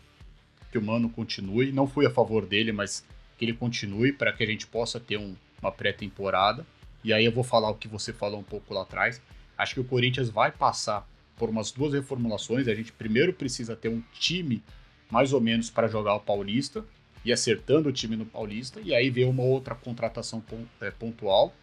que 0.70 0.78
o 0.78 0.82
Mano 0.82 1.08
continue. 1.10 1.72
Não 1.72 1.86
fui 1.86 2.06
a 2.06 2.10
favor 2.10 2.46
dele, 2.46 2.72
mas 2.72 3.04
que 3.36 3.44
ele 3.44 3.54
continue 3.54 4.12
para 4.12 4.32
que 4.32 4.42
a 4.42 4.46
gente 4.46 4.66
possa 4.66 5.00
ter 5.00 5.18
um, 5.18 5.34
uma 5.60 5.72
pré-temporada. 5.72 6.66
E 7.02 7.12
aí 7.12 7.24
eu 7.24 7.32
vou 7.32 7.44
falar 7.44 7.70
o 7.70 7.74
que 7.74 7.88
você 7.88 8.12
falou 8.12 8.40
um 8.40 8.44
pouco 8.44 8.74
lá 8.74 8.82
atrás. 8.82 9.20
Acho 9.56 9.74
que 9.74 9.80
o 9.80 9.84
Corinthians 9.84 10.30
vai 10.30 10.52
passar 10.52 11.08
por 11.36 11.48
umas 11.48 11.70
duas 11.70 11.94
reformulações. 11.94 12.68
A 12.68 12.74
gente 12.74 12.92
primeiro 12.92 13.32
precisa 13.32 13.74
ter 13.74 13.88
um 13.88 14.02
time 14.12 14.62
mais 15.10 15.32
ou 15.32 15.40
menos 15.40 15.70
para 15.70 15.88
jogar 15.88 16.14
o 16.14 16.20
Paulista 16.20 16.84
e 17.24 17.32
acertando 17.32 17.88
o 17.88 17.92
time 17.92 18.16
no 18.16 18.26
Paulista. 18.26 18.80
E 18.80 18.94
aí 18.94 19.10
ver 19.10 19.24
uma 19.24 19.42
outra 19.42 19.74
contratação 19.74 20.42
é, 20.80 20.90
pontual, 20.90 21.54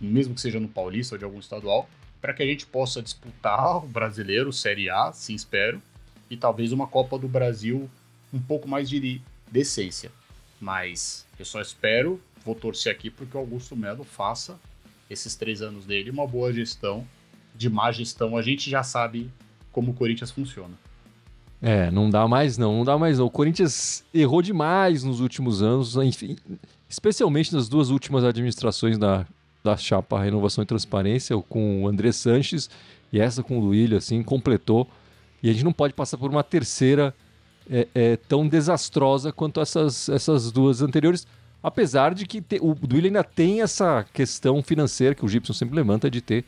mesmo 0.00 0.34
que 0.34 0.40
seja 0.40 0.60
no 0.60 0.68
Paulista 0.68 1.14
ou 1.14 1.18
de 1.18 1.24
algum 1.24 1.38
estadual, 1.38 1.88
para 2.20 2.34
que 2.34 2.42
a 2.42 2.46
gente 2.46 2.66
possa 2.66 3.02
disputar 3.02 3.78
o 3.78 3.88
brasileiro, 3.88 4.52
Série 4.52 4.90
A, 4.90 5.12
sim 5.12 5.34
espero, 5.34 5.80
e 6.30 6.36
talvez 6.36 6.72
uma 6.72 6.86
Copa 6.86 7.18
do 7.18 7.28
Brasil 7.28 7.88
um 8.32 8.40
pouco 8.40 8.68
mais 8.68 8.88
de 8.88 9.20
decência. 9.50 10.10
Mas 10.60 11.26
eu 11.38 11.44
só 11.44 11.60
espero, 11.60 12.20
vou 12.44 12.54
torcer 12.54 12.92
aqui 12.92 13.10
porque 13.10 13.36
o 13.36 13.40
Augusto 13.40 13.76
Melo 13.76 14.04
faça 14.04 14.58
esses 15.10 15.34
três 15.34 15.60
anos 15.60 15.84
dele 15.84 16.10
uma 16.10 16.26
boa 16.26 16.52
gestão. 16.52 17.06
De 17.54 17.68
má 17.68 17.92
gestão, 17.92 18.36
a 18.36 18.42
gente 18.42 18.70
já 18.70 18.82
sabe 18.82 19.30
como 19.70 19.90
o 19.90 19.94
Corinthians 19.94 20.30
funciona. 20.30 20.74
É, 21.60 21.90
não 21.90 22.10
dá 22.10 22.26
mais 22.26 22.56
não, 22.56 22.78
não 22.78 22.84
dá 22.84 22.98
mais 22.98 23.18
não. 23.18 23.26
O 23.26 23.30
Corinthians 23.30 24.04
errou 24.12 24.40
demais 24.40 25.04
nos 25.04 25.20
últimos 25.20 25.62
anos, 25.62 25.94
enfim, 25.96 26.36
especialmente 26.88 27.52
nas 27.52 27.68
duas 27.68 27.90
últimas 27.90 28.24
administrações 28.24 28.98
da, 28.98 29.26
da 29.62 29.76
chapa 29.76 30.20
Renovação 30.20 30.64
e 30.64 30.66
Transparência, 30.66 31.36
com 31.48 31.82
o 31.82 31.88
André 31.88 32.10
Sanches 32.10 32.70
e 33.12 33.20
essa 33.20 33.42
com 33.42 33.58
o 33.58 33.60
Luílio, 33.60 33.98
assim, 33.98 34.22
completou. 34.22 34.88
E 35.42 35.50
a 35.50 35.52
gente 35.52 35.64
não 35.64 35.72
pode 35.72 35.92
passar 35.92 36.16
por 36.18 36.30
uma 36.30 36.42
terceira 36.42 37.14
é, 37.70 37.88
é, 37.94 38.16
tão 38.16 38.46
desastrosa 38.46 39.32
quanto 39.32 39.60
essas, 39.60 40.08
essas 40.08 40.50
duas 40.50 40.82
anteriores. 40.82 41.26
Apesar 41.62 42.14
de 42.14 42.26
que 42.26 42.40
te, 42.40 42.58
o 42.60 42.74
Duílio 42.74 43.08
ainda 43.08 43.22
tem 43.22 43.62
essa 43.62 44.04
questão 44.12 44.62
financeira 44.62 45.14
que 45.14 45.24
o 45.24 45.28
Gibson 45.28 45.52
sempre 45.52 45.76
levanta 45.76 46.10
de 46.10 46.20
ter 46.20 46.44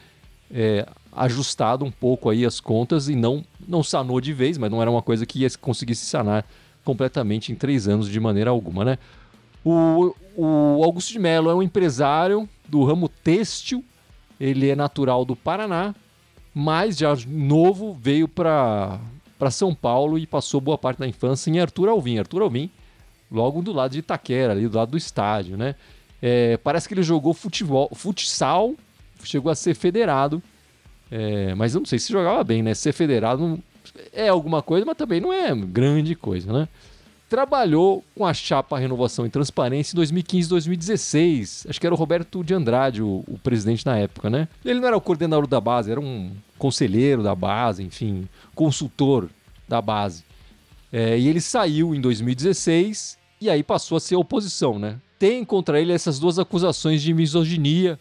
é, 0.51 0.87
ajustado 1.13 1.85
um 1.85 1.91
pouco 1.91 2.29
aí 2.31 2.45
as 2.45 2.59
contas 2.61 3.09
e 3.09 3.15
não, 3.15 3.45
não 3.67 3.83
sanou 3.83 4.21
de 4.21 4.33
vez, 4.33 4.59
mas 4.59 4.71
não 4.71 4.83
era 4.83 4.91
uma 4.91 5.03
coisa 5.03 5.25
que 5.25 5.41
ia 5.41 5.49
conseguir 5.61 5.95
se 5.95 6.07
sanar 6.07 6.45
completamente 6.85 7.53
em 7.53 7.55
três 7.55 7.89
anos 7.89 8.09
de 8.09 8.21
maneira 8.21 8.51
alguma, 8.51 8.85
né? 8.85 8.99
O, 9.65 10.15
o 10.37 10.85
Augusto 10.85 11.13
de 11.13 11.19
Mello 11.19 11.49
é 11.49 11.55
um 11.55 11.63
empresário 11.63 12.49
do 12.69 12.85
ramo 12.85 13.09
têxtil, 13.09 13.83
ele 14.39 14.69
é 14.69 14.77
natural 14.77 15.25
do 15.25 15.35
Paraná, 15.35 15.95
mas 16.53 16.99
já 16.99 17.17
novo 17.27 17.95
veio 17.95 18.29
para 18.29 19.01
São 19.51 19.75
Paulo 19.75 20.19
e 20.19 20.27
passou 20.27 20.61
boa 20.61 20.79
parte 20.79 20.99
da 20.99 21.07
infância 21.07 21.51
em 21.51 21.59
Arthur 21.61 21.89
Alvim. 21.89 22.19
Arthur 22.19 22.43
Alvim, 22.43 22.71
logo 23.31 23.63
do 23.63 23.73
lado 23.73 23.93
de 23.93 23.99
Itaquera, 23.99 24.53
ali 24.53 24.69
do 24.69 24.77
lado 24.77 24.91
do 24.91 24.97
estádio, 24.97 25.57
né? 25.57 25.75
É, 26.23 26.57
parece 26.59 26.89
que 26.89 26.95
ele 26.95 27.03
jogou 27.03 27.35
futebol, 27.35 27.91
futsal, 27.95 28.75
chegou 29.23 29.51
a 29.51 29.55
ser 29.55 29.75
federado, 29.75 30.43
é, 31.11 31.55
mas 31.55 31.75
eu 31.75 31.81
não 31.81 31.87
sei 31.87 31.99
se 31.99 32.13
jogava 32.13 32.43
bem, 32.43 32.63
né? 32.63 32.75
Ser 32.75 32.93
federado 32.93 33.59
é 34.13 34.29
alguma 34.29 34.63
coisa, 34.63 34.87
mas 34.87 34.97
também 34.97 35.21
não 35.21 35.33
é 35.33 35.55
grande 35.55 36.15
coisa, 36.15 36.53
né? 36.53 36.69
Trabalhou 37.35 38.05
com 38.15 38.25
a 38.25 38.33
chapa 38.33 38.79
Renovação 38.79 39.27
e 39.27 39.29
Transparência 39.29 39.93
em 39.93 39.97
2015 39.97 40.49
2016. 40.49 41.67
Acho 41.69 41.81
que 41.81 41.85
era 41.85 41.93
o 41.93 41.99
Roberto 41.99 42.45
de 42.45 42.55
Andrade, 42.55 43.03
o, 43.03 43.25
o, 43.27 43.37
presidente 43.43 43.85
na 43.85 43.99
época, 43.99 44.31
né? 44.31 44.47
Ele 44.65 44.79
não 44.79 44.87
era 44.87 44.97
o 44.97 45.01
coordenador 45.01 45.49
da 45.49 45.61
base, 45.61 45.91
era 45.91 45.99
um 45.99 46.31
conselheiro 46.57 47.25
da 47.25 47.35
base, 47.35 47.83
enfim, 47.83 48.29
consultor 48.55 49.29
da 49.67 49.83
base. 49.83 50.23
É, 50.93 51.19
e 51.19 51.27
ele 51.27 51.41
saiu 51.41 51.93
em 51.93 52.01
2016 52.01 53.19
e 53.41 53.51
aí 53.51 53.65
passou 53.65 53.97
a 53.97 54.01
ser 54.01 54.15
oposição, 54.15 54.79
né? 54.79 55.01
Tem 55.19 55.45
contra 55.45 55.81
ele 55.81 55.93
essas 55.93 56.21
duas 56.21 56.39
acusações 56.39 57.03
de 57.03 57.13
misoginia 57.13 57.99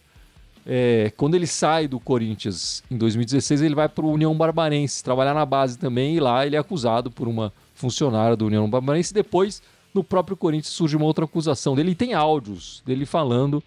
é, 0.66 1.12
quando 1.18 1.34
ele 1.36 1.48
sai 1.48 1.88
do 1.88 2.00
Corinthians 2.00 2.84
em 2.90 2.98
2016, 2.98 3.62
ele 3.62 3.74
vai 3.76 3.90
para 3.90 4.06
o 4.06 4.12
União 4.12 4.36
Barbarense, 4.36 5.04
trabalhar 5.04 5.34
na 5.34 5.46
base 5.46 5.78
também, 5.78 6.16
e 6.16 6.20
lá 6.20 6.46
ele 6.46 6.56
é 6.56 6.60
acusado 6.60 7.12
por 7.12 7.28
uma 7.28 7.52
funcionária 7.74 8.36
do 8.36 8.46
União 8.46 8.70
Barbarense. 8.70 9.14
Depois, 9.14 9.62
no 9.94 10.04
próprio 10.04 10.38
Corinthians, 10.38 10.74
surge 10.74 10.96
uma 10.96 11.06
outra 11.06 11.26
acusação 11.26 11.76
dele. 11.76 11.92
E 11.92 11.96
tem 11.96 12.14
áudios 12.14 12.82
dele 12.86 13.06
falando 13.06 13.64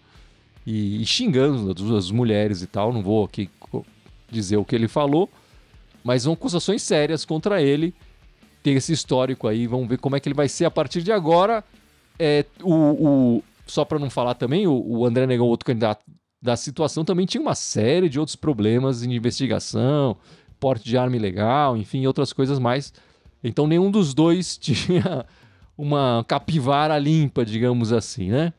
e, 0.65 1.01
e 1.01 1.05
xingando 1.05 1.95
as 1.95 2.11
mulheres 2.11 2.61
e 2.61 2.67
tal. 2.67 2.91
Não 2.91 3.01
vou 3.01 3.25
aqui 3.25 3.49
dizer 4.29 4.57
o 4.57 4.65
que 4.65 4.75
ele 4.75 4.87
falou, 4.87 5.29
mas 6.03 6.23
são 6.23 6.33
acusações 6.33 6.81
sérias 6.81 7.23
contra 7.25 7.61
ele. 7.61 7.93
Tem 8.61 8.75
esse 8.75 8.91
histórico 8.91 9.47
aí, 9.47 9.65
vamos 9.67 9.87
ver 9.87 9.97
como 9.97 10.15
é 10.15 10.19
que 10.19 10.27
ele 10.27 10.35
vai 10.35 10.49
ser 10.49 10.65
a 10.65 10.71
partir 10.71 11.01
de 11.01 11.11
agora. 11.11 11.63
É, 12.19 12.45
o, 12.61 12.73
o 12.73 13.43
só 13.65 13.85
para 13.85 13.99
não 13.99 14.09
falar 14.09 14.33
também, 14.33 14.67
o, 14.67 14.73
o 14.73 15.05
André 15.05 15.25
Negão, 15.27 15.45
outro 15.45 15.65
candidato 15.65 16.03
da 16.41 16.55
situação 16.55 17.03
também 17.03 17.25
tinha 17.25 17.41
uma 17.41 17.55
série 17.55 18.09
de 18.09 18.19
outros 18.19 18.35
problemas 18.35 19.01
de 19.01 19.09
investigação, 19.09 20.17
porte 20.59 20.85
de 20.85 20.97
arma 20.97 21.15
ilegal, 21.15 21.77
enfim, 21.77 22.05
outras 22.05 22.31
coisas 22.33 22.59
mais. 22.59 22.93
Então 23.47 23.67
nenhum 23.67 23.89
dos 23.89 24.13
dois 24.13 24.57
tinha 24.59 25.25
uma 25.77 26.25
capivara 26.27 26.97
limpa, 26.97 27.45
digamos 27.45 27.91
assim, 27.93 28.29
né? 28.29 28.53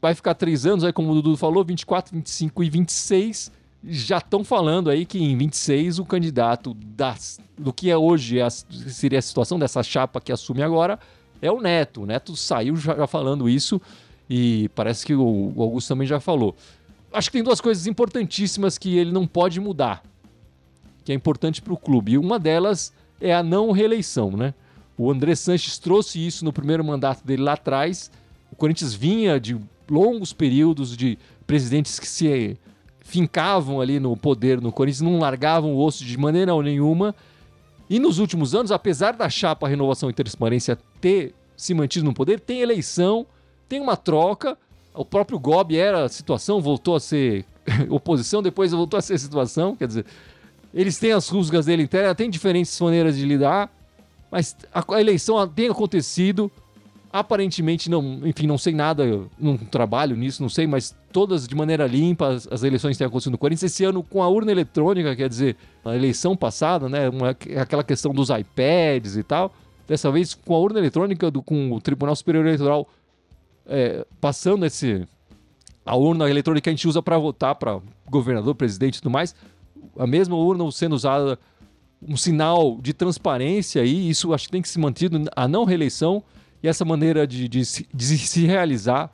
Vai 0.00 0.14
ficar 0.14 0.34
três 0.34 0.64
anos, 0.64 0.82
aí 0.82 0.92
como 0.92 1.12
o 1.12 1.14
Dudu 1.14 1.36
falou, 1.36 1.64
24, 1.64 2.14
25 2.14 2.64
e 2.64 2.70
26. 2.70 3.52
Já 3.84 4.18
estão 4.18 4.44
falando 4.44 4.90
aí 4.90 5.04
que 5.04 5.18
em 5.18 5.36
26 5.36 5.98
o 5.98 6.04
candidato 6.04 6.74
das, 6.74 7.38
do 7.56 7.72
que 7.72 7.90
é 7.90 7.96
hoje 7.96 8.40
a, 8.40 8.48
seria 8.50 9.18
a 9.18 9.22
situação 9.22 9.58
dessa 9.58 9.82
chapa 9.82 10.20
que 10.20 10.32
assume 10.32 10.62
agora 10.62 10.98
é 11.40 11.50
o 11.50 11.60
Neto. 11.60 12.02
O 12.02 12.06
Neto 12.06 12.36
saiu 12.36 12.76
já, 12.76 13.06
falando 13.06 13.48
isso 13.48 13.80
e 14.28 14.70
parece 14.74 15.04
que 15.04 15.14
o, 15.14 15.52
o 15.54 15.62
Augusto 15.62 15.88
também 15.88 16.06
já 16.06 16.20
falou 16.20 16.54
acho 17.12 17.30
que 17.30 17.38
tem 17.38 17.42
duas 17.42 17.60
coisas 17.60 17.86
importantíssimas 17.86 18.78
que 18.78 18.96
ele 18.96 19.12
não 19.12 19.26
pode 19.26 19.60
mudar, 19.60 20.02
que 21.04 21.12
é 21.12 21.14
importante 21.14 21.60
para 21.60 21.72
o 21.72 21.76
clube. 21.76 22.12
E 22.12 22.18
uma 22.18 22.38
delas 22.38 22.92
é 23.20 23.34
a 23.34 23.42
não 23.42 23.70
reeleição, 23.70 24.30
né? 24.30 24.54
O 24.96 25.10
André 25.10 25.34
Sanches 25.34 25.78
trouxe 25.78 26.24
isso 26.24 26.44
no 26.44 26.52
primeiro 26.52 26.84
mandato 26.84 27.24
dele 27.24 27.42
lá 27.42 27.54
atrás. 27.54 28.10
O 28.52 28.56
Corinthians 28.56 28.92
vinha 28.92 29.40
de 29.40 29.58
longos 29.88 30.32
períodos 30.32 30.96
de 30.96 31.18
presidentes 31.46 31.98
que 31.98 32.06
se 32.06 32.56
fincavam 33.00 33.80
ali 33.80 33.98
no 33.98 34.16
poder 34.16 34.60
no 34.60 34.70
Corinthians, 34.70 35.00
não 35.00 35.18
largavam 35.18 35.74
o 35.74 35.84
osso 35.84 36.04
de 36.04 36.16
maneira 36.16 36.54
nenhuma. 36.62 37.14
E 37.88 37.98
nos 37.98 38.18
últimos 38.18 38.54
anos, 38.54 38.70
apesar 38.70 39.12
da 39.12 39.28
chapa 39.28 39.66
Renovação 39.66 40.08
e 40.08 40.12
Transparência 40.12 40.78
ter 41.00 41.34
se 41.56 41.74
mantido 41.74 42.04
no 42.04 42.14
poder, 42.14 42.38
tem 42.38 42.60
eleição, 42.60 43.26
tem 43.68 43.80
uma 43.80 43.96
troca, 43.96 44.56
o 44.94 45.04
próprio 45.04 45.38
Gobi 45.38 45.76
era 45.76 46.08
situação, 46.08 46.60
voltou 46.60 46.94
a 46.94 47.00
ser 47.00 47.44
oposição, 47.90 48.42
depois 48.42 48.70
voltou 48.72 48.96
a 48.96 49.02
ser 49.02 49.18
situação. 49.18 49.74
Quer 49.74 49.88
dizer, 49.88 50.06
eles 50.72 50.98
têm 50.98 51.12
as 51.12 51.28
rusgas 51.28 51.66
dele 51.66 51.82
interna, 51.82 52.14
tem 52.14 52.30
diferentes 52.30 52.78
maneiras 52.80 53.16
de 53.16 53.24
lidar, 53.24 53.70
mas 54.30 54.56
a, 54.72 55.00
eleição 55.00 55.46
tem 55.48 55.68
acontecido. 55.68 56.50
Aparentemente, 57.12 57.90
não, 57.90 58.20
enfim, 58.24 58.46
não 58.46 58.56
sei 58.56 58.72
nada, 58.72 59.24
não 59.36 59.56
trabalho 59.56 60.14
nisso, 60.14 60.40
não 60.40 60.48
sei, 60.48 60.64
mas 60.68 60.94
todas 61.12 61.48
de 61.48 61.56
maneira 61.56 61.84
limpa 61.84 62.28
as, 62.28 62.46
as 62.48 62.62
eleições 62.62 62.96
têm 62.96 63.04
acontecido 63.04 63.32
no 63.32 63.38
Corinthians. 63.38 63.72
Esse 63.72 63.82
ano 63.84 64.00
com 64.00 64.22
a 64.22 64.28
urna 64.28 64.52
eletrônica, 64.52 65.16
quer 65.16 65.28
dizer, 65.28 65.56
a 65.84 65.96
eleição 65.96 66.36
passada, 66.36 66.88
né, 66.88 67.08
uma, 67.08 67.30
aquela 67.30 67.82
questão 67.82 68.12
dos 68.12 68.28
iPads 68.30 69.16
e 69.16 69.24
tal. 69.24 69.52
Dessa 69.88 70.08
vez 70.12 70.34
com 70.34 70.54
a 70.54 70.58
urna 70.58 70.78
eletrônica, 70.78 71.28
do, 71.32 71.42
com 71.42 71.72
o 71.72 71.80
Tribunal 71.80 72.14
Superior 72.14 72.46
Eleitoral 72.46 72.88
é, 73.66 74.04
passando 74.20 74.66
esse 74.66 75.06
a 75.84 75.96
urna 75.96 76.28
eletrônica 76.28 76.64
que 76.64 76.68
a 76.68 76.72
gente 76.72 76.86
usa 76.86 77.02
para 77.02 77.16
votar 77.18 77.54
para 77.54 77.80
governador, 78.08 78.54
presidente 78.54 78.96
e 78.96 79.02
tudo 79.02 79.10
mais, 79.10 79.34
a 79.98 80.06
mesma 80.06 80.36
urna 80.36 80.70
sendo 80.70 80.94
usada 80.94 81.38
um 82.02 82.16
sinal 82.16 82.78
de 82.80 82.94
transparência 82.94 83.84
e 83.84 84.08
isso 84.08 84.32
acho 84.32 84.46
que 84.46 84.52
tem 84.52 84.62
que 84.62 84.68
ser 84.68 84.78
mantido 84.78 85.22
a 85.36 85.46
não 85.46 85.64
reeleição 85.64 86.22
e 86.62 86.68
essa 86.68 86.84
maneira 86.84 87.26
de, 87.26 87.48
de, 87.48 87.62
de 87.92 88.18
se 88.18 88.46
realizar 88.46 89.10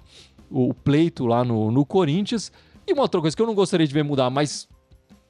o 0.51 0.73
pleito 0.73 1.27
lá 1.27 1.45
no, 1.45 1.71
no 1.71 1.85
Corinthians. 1.85 2.53
E 2.87 2.93
uma 2.93 3.03
outra 3.03 3.21
coisa 3.21 3.37
que 3.37 3.43
eu 3.43 3.47
não 3.47 3.55
gostaria 3.55 3.87
de 3.87 3.93
ver 3.93 4.05
mudar, 4.05 4.31
mas 4.31 4.69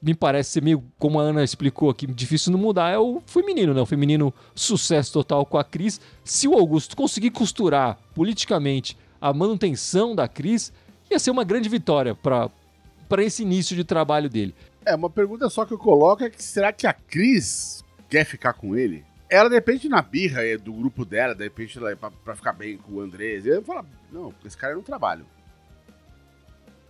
me 0.01 0.13
parece 0.13 0.51
ser 0.51 0.63
meio, 0.63 0.83
como 0.99 1.19
a 1.19 1.23
Ana 1.23 1.43
explicou 1.43 1.89
aqui, 1.89 2.05
difícil 2.05 2.51
não 2.51 2.59
mudar, 2.59 2.91
é 2.91 2.97
o 2.99 3.21
feminino, 3.25 3.73
né? 3.73 3.81
O 3.81 3.85
feminino 3.85 4.33
sucesso 4.53 5.11
total 5.11 5.45
com 5.45 5.57
a 5.57 5.63
Cris. 5.63 5.99
Se 6.23 6.47
o 6.47 6.53
Augusto 6.53 6.95
conseguir 6.95 7.31
costurar 7.31 7.97
politicamente 8.13 8.97
a 9.19 9.33
manutenção 9.33 10.15
da 10.15 10.27
Cris, 10.27 10.71
ia 11.09 11.17
ser 11.17 11.31
uma 11.31 11.43
grande 11.43 11.67
vitória 11.67 12.13
para 12.13 13.23
esse 13.23 13.41
início 13.41 13.75
de 13.75 13.83
trabalho 13.83 14.29
dele. 14.29 14.53
É, 14.87 14.95
uma 14.95 15.09
pergunta 15.09 15.49
só 15.49 15.65
que 15.65 15.73
eu 15.73 15.77
coloco 15.77 16.23
é 16.23 16.29
que 16.29 16.41
será 16.41 16.71
que 16.71 16.87
a 16.87 16.93
Cris 16.93 17.83
quer 18.09 18.23
ficar 18.23 18.53
com 18.53 18.73
ele? 18.73 19.05
Ela, 19.29 19.49
de 19.49 19.55
repente, 19.55 19.89
na 19.89 20.01
birra 20.01 20.41
do 20.57 20.71
grupo 20.71 21.03
dela, 21.03 21.35
de 21.35 21.43
repente, 21.43 21.77
ela, 21.77 21.93
pra, 21.97 22.09
pra 22.09 22.35
ficar 22.37 22.53
bem 22.53 22.77
com 22.77 22.93
o 22.93 23.01
Andrés, 23.01 23.45
eu 23.45 23.61
falo, 23.61 23.85
não, 24.09 24.33
esse 24.45 24.55
cara 24.55 24.73
é 24.73 24.77
um 24.77 24.81
trabalho. 24.81 25.25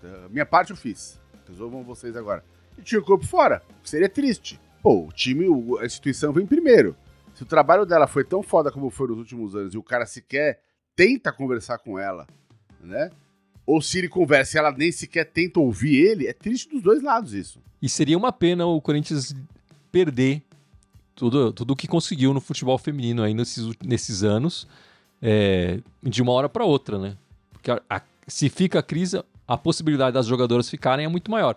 Uh, 0.03 0.29
minha 0.29 0.45
parte 0.45 0.69
eu 0.69 0.77
fiz. 0.77 1.19
Resolvam 1.47 1.83
vocês 1.83 2.15
agora. 2.15 2.43
E 2.77 2.83
tinha 2.83 3.01
o 3.01 3.03
corpo 3.03 3.25
fora. 3.25 3.63
Seria 3.83 4.07
triste. 4.07 4.59
Pô, 4.83 5.07
o 5.07 5.11
time, 5.11 5.47
a 5.81 5.85
instituição 5.85 6.31
vem 6.31 6.45
primeiro. 6.45 6.95
Se 7.33 7.41
o 7.41 7.47
trabalho 7.47 7.83
dela 7.83 8.05
foi 8.05 8.23
tão 8.23 8.43
foda 8.43 8.71
como 8.71 8.91
foi 8.91 9.07
nos 9.07 9.17
últimos 9.17 9.55
anos 9.55 9.73
e 9.73 9.77
o 9.77 9.83
cara 9.83 10.05
sequer 10.05 10.61
tenta 10.95 11.31
conversar 11.31 11.79
com 11.79 11.97
ela, 11.97 12.27
né? 12.79 13.09
Ou 13.65 13.81
se 13.81 13.97
ele 13.97 14.07
conversa 14.07 14.55
e 14.55 14.59
ela 14.59 14.71
nem 14.71 14.91
sequer 14.91 15.25
tenta 15.25 15.59
ouvir 15.59 15.95
ele, 15.95 16.27
é 16.27 16.33
triste 16.33 16.69
dos 16.69 16.83
dois 16.83 17.01
lados 17.01 17.33
isso. 17.33 17.61
E 17.81 17.88
seria 17.88 18.17
uma 18.17 18.31
pena 18.31 18.65
o 18.65 18.81
Corinthians 18.81 19.36
perder 19.91 20.41
tudo, 21.15 21.51
tudo 21.51 21.75
que 21.75 21.88
conseguiu 21.88 22.34
no 22.34 22.39
futebol 22.39 22.77
feminino 22.77 23.24
aí 23.24 23.34
nesses, 23.34 23.69
nesses 23.84 24.24
anos, 24.24 24.67
é, 25.22 25.79
de 26.03 26.22
uma 26.22 26.31
hora 26.31 26.48
para 26.48 26.63
outra, 26.63 27.00
né? 27.00 27.17
Porque 27.51 27.72
a, 27.72 27.81
a, 27.89 28.01
se 28.27 28.50
fica 28.50 28.79
a 28.79 28.84
crise, 28.84 29.22
a 29.48 29.57
possibilidade 29.57 30.13
das 30.13 30.27
jogadoras 30.27 30.69
ficarem 30.69 31.05
é 31.05 31.10
muito 31.10 31.31
maior. 31.31 31.55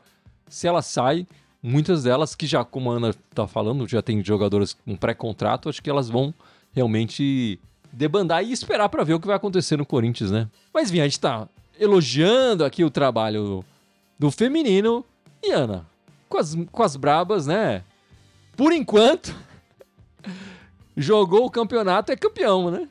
Se 0.49 0.67
ela 0.67 0.83
sai, 0.83 1.27
muitas 1.62 2.05
delas, 2.05 2.35
que 2.35 2.47
já, 2.47 2.65
como 2.65 2.91
a 2.91 2.97
Ana 2.97 3.15
tá 3.35 3.47
falando, 3.47 3.87
já 3.87 4.00
tem 4.00 4.25
jogadoras 4.25 4.73
com 4.73 4.97
pré-contrato, 4.97 5.69
acho 5.69 5.83
que 5.83 5.91
elas 5.91 6.09
vão 6.09 6.33
realmente 6.73 7.61
debandar 7.93 8.43
e 8.45 8.53
esperar 8.53 8.89
para 8.89 9.05
ver 9.05 9.15
o 9.15 9.21
que 9.21 9.27
vai 9.27 9.37
acontecer 9.37 9.77
no 9.77 9.85
Corinthians, 9.85 10.31
né? 10.31 10.49
Mas, 10.73 10.91
Vinha, 10.91 11.05
a 11.05 11.07
gente 11.07 11.21
tá 11.21 11.49
elogiando 11.79 12.65
aqui 12.65 12.85
o 12.85 12.91
trabalho 12.91 13.65
do 14.19 14.31
feminino 14.31 15.05
e, 15.43 15.50
Ana, 15.50 15.87
com 16.31 16.39
as, 16.39 16.55
com 16.71 16.83
as 16.83 16.97
brabas, 16.97 17.47
né? 17.47 17.85
Por 18.57 18.73
enquanto, 18.73 19.35
jogou 20.97 21.45
o 21.45 21.51
campeonato, 21.51 22.13
é 22.13 22.17
campeão, 22.17 22.71
né? 22.71 22.89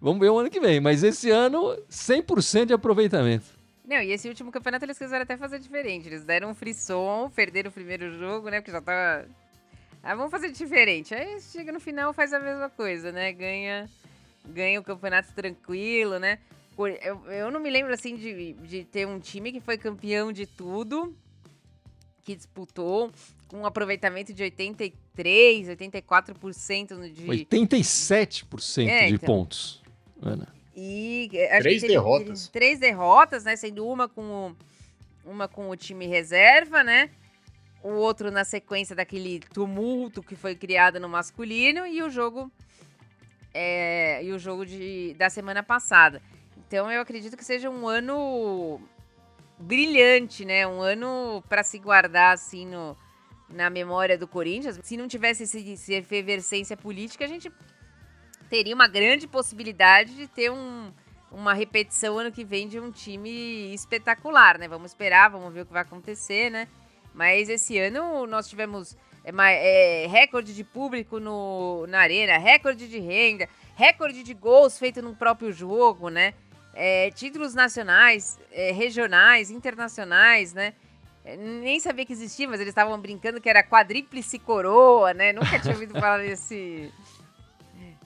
Vamos 0.00 0.20
ver 0.20 0.30
o 0.30 0.38
ano 0.38 0.50
que 0.50 0.60
vem. 0.60 0.80
Mas 0.80 1.04
esse 1.04 1.30
ano, 1.30 1.76
100% 1.88 2.66
de 2.66 2.74
aproveitamento. 2.74 3.46
Não, 3.86 3.98
e 3.98 4.12
esse 4.12 4.28
último 4.28 4.50
campeonato 4.50 4.84
eles 4.84 4.98
quiseram 4.98 5.22
até 5.22 5.36
fazer 5.36 5.58
diferente. 5.60 6.08
Eles 6.08 6.24
deram 6.24 6.50
um 6.50 6.54
frisson, 6.54 7.30
perderam 7.34 7.70
o 7.70 7.72
primeiro 7.72 8.18
jogo, 8.18 8.50
né? 8.50 8.60
Porque 8.60 8.72
já 8.72 8.80
tava. 8.80 9.26
Ah, 10.02 10.14
vamos 10.14 10.30
fazer 10.30 10.50
diferente. 10.50 11.14
Aí 11.14 11.40
chega 11.40 11.70
no 11.70 11.80
final 11.80 12.12
faz 12.12 12.32
a 12.32 12.40
mesma 12.40 12.70
coisa, 12.70 13.12
né? 13.12 13.32
Ganha 13.32 13.88
ganha 14.44 14.80
o 14.80 14.82
campeonato 14.82 15.32
tranquilo, 15.34 16.18
né? 16.18 16.38
Eu, 17.02 17.20
eu 17.30 17.50
não 17.50 17.60
me 17.60 17.68
lembro 17.68 17.92
assim 17.92 18.16
de, 18.16 18.54
de 18.54 18.84
ter 18.84 19.06
um 19.06 19.20
time 19.20 19.52
que 19.52 19.60
foi 19.60 19.76
campeão 19.76 20.32
de 20.32 20.46
tudo 20.46 21.14
que 22.20 22.34
disputou, 22.36 23.10
com 23.48 23.58
um 23.60 23.66
aproveitamento 23.66 24.32
de 24.32 24.42
83, 24.42 25.68
84% 25.68 26.90
no 26.92 27.10
de. 27.10 27.26
87% 27.26 28.88
É, 28.88 29.06
de 29.06 29.14
então. 29.14 29.26
pontos. 29.26 29.82
Ana. 30.22 30.48
E 30.76 31.28
acho 31.50 31.62
Três 31.62 31.80
teve 31.82 31.92
derrotas. 31.94 32.48
Três 32.48 32.78
derrotas, 32.78 33.44
né? 33.44 33.56
Sendo 33.56 33.86
uma 33.86 34.08
com 34.08 34.22
o, 35.24 35.30
uma 35.30 35.48
com 35.48 35.68
o 35.68 35.76
time 35.76 36.06
reserva, 36.06 36.82
né? 36.84 37.10
O 37.82 37.90
outro 37.90 38.30
na 38.30 38.44
sequência 38.44 38.94
daquele 38.94 39.40
tumulto 39.40 40.22
que 40.22 40.36
foi 40.36 40.54
criado 40.54 41.00
no 41.00 41.08
masculino 41.08 41.86
e 41.86 42.02
o 42.02 42.10
jogo 42.10 42.50
é, 43.54 44.22
e 44.22 44.32
o 44.32 44.38
jogo 44.38 44.64
de, 44.64 45.14
da 45.14 45.28
semana 45.30 45.62
passada. 45.62 46.22
Então 46.66 46.90
eu 46.90 47.00
acredito 47.00 47.36
que 47.36 47.44
seja 47.44 47.68
um 47.68 47.88
ano 47.88 48.80
brilhante, 49.60 50.44
né? 50.44 50.66
Um 50.66 50.80
ano 50.80 51.44
para 51.48 51.62
se 51.62 51.78
guardar 51.78 52.34
assim 52.34 52.66
no, 52.66 52.96
na 53.48 53.68
memória 53.68 54.16
do 54.16 54.26
Corinthians. 54.26 54.80
Se 54.82 54.96
não 54.96 55.06
tivesse 55.06 55.42
esse, 55.42 55.72
essa 55.72 55.94
efervescência 55.94 56.76
política, 56.76 57.24
a 57.24 57.28
gente 57.28 57.52
teria 58.48 58.74
uma 58.74 58.88
grande 58.88 59.28
possibilidade 59.28 60.16
de 60.16 60.26
ter 60.26 60.50
um, 60.50 60.92
uma 61.30 61.52
repetição 61.52 62.18
ano 62.18 62.32
que 62.32 62.44
vem 62.44 62.66
de 62.66 62.80
um 62.80 62.90
time 62.90 63.72
espetacular, 63.74 64.58
né? 64.58 64.66
Vamos 64.66 64.90
esperar, 64.90 65.30
vamos 65.30 65.52
ver 65.52 65.62
o 65.62 65.66
que 65.66 65.72
vai 65.72 65.82
acontecer, 65.82 66.50
né? 66.50 66.66
Mas 67.12 67.48
esse 67.48 67.76
ano 67.78 68.26
nós 68.26 68.48
tivemos 68.48 68.96
é, 69.24 70.04
é, 70.04 70.06
recorde 70.06 70.54
de 70.54 70.64
público 70.64 71.20
no, 71.20 71.86
na 71.86 72.00
arena, 72.00 72.38
recorde 72.38 72.88
de 72.88 72.98
renda, 72.98 73.48
recorde 73.74 74.22
de 74.22 74.32
gols 74.32 74.78
feito 74.78 75.02
no 75.02 75.14
próprio 75.14 75.52
jogo, 75.52 76.08
né? 76.08 76.34
É, 76.74 77.10
títulos 77.10 77.54
nacionais, 77.54 78.38
é, 78.52 78.70
regionais, 78.72 79.50
internacionais, 79.50 80.52
né? 80.54 80.72
É, 81.24 81.36
Nem 81.36 81.78
sabia 81.80 82.06
que 82.06 82.12
existia, 82.12 82.48
mas 82.48 82.60
eles 82.60 82.70
estavam 82.70 82.98
brincando 82.98 83.40
que 83.40 83.48
era 83.48 83.62
quadríplice 83.62 84.38
coroa, 84.38 85.12
né? 85.12 85.32
Nunca 85.32 85.58
tinha 85.58 85.74
ouvido 85.74 85.92
falar 85.94 86.18
desse, 86.24 86.90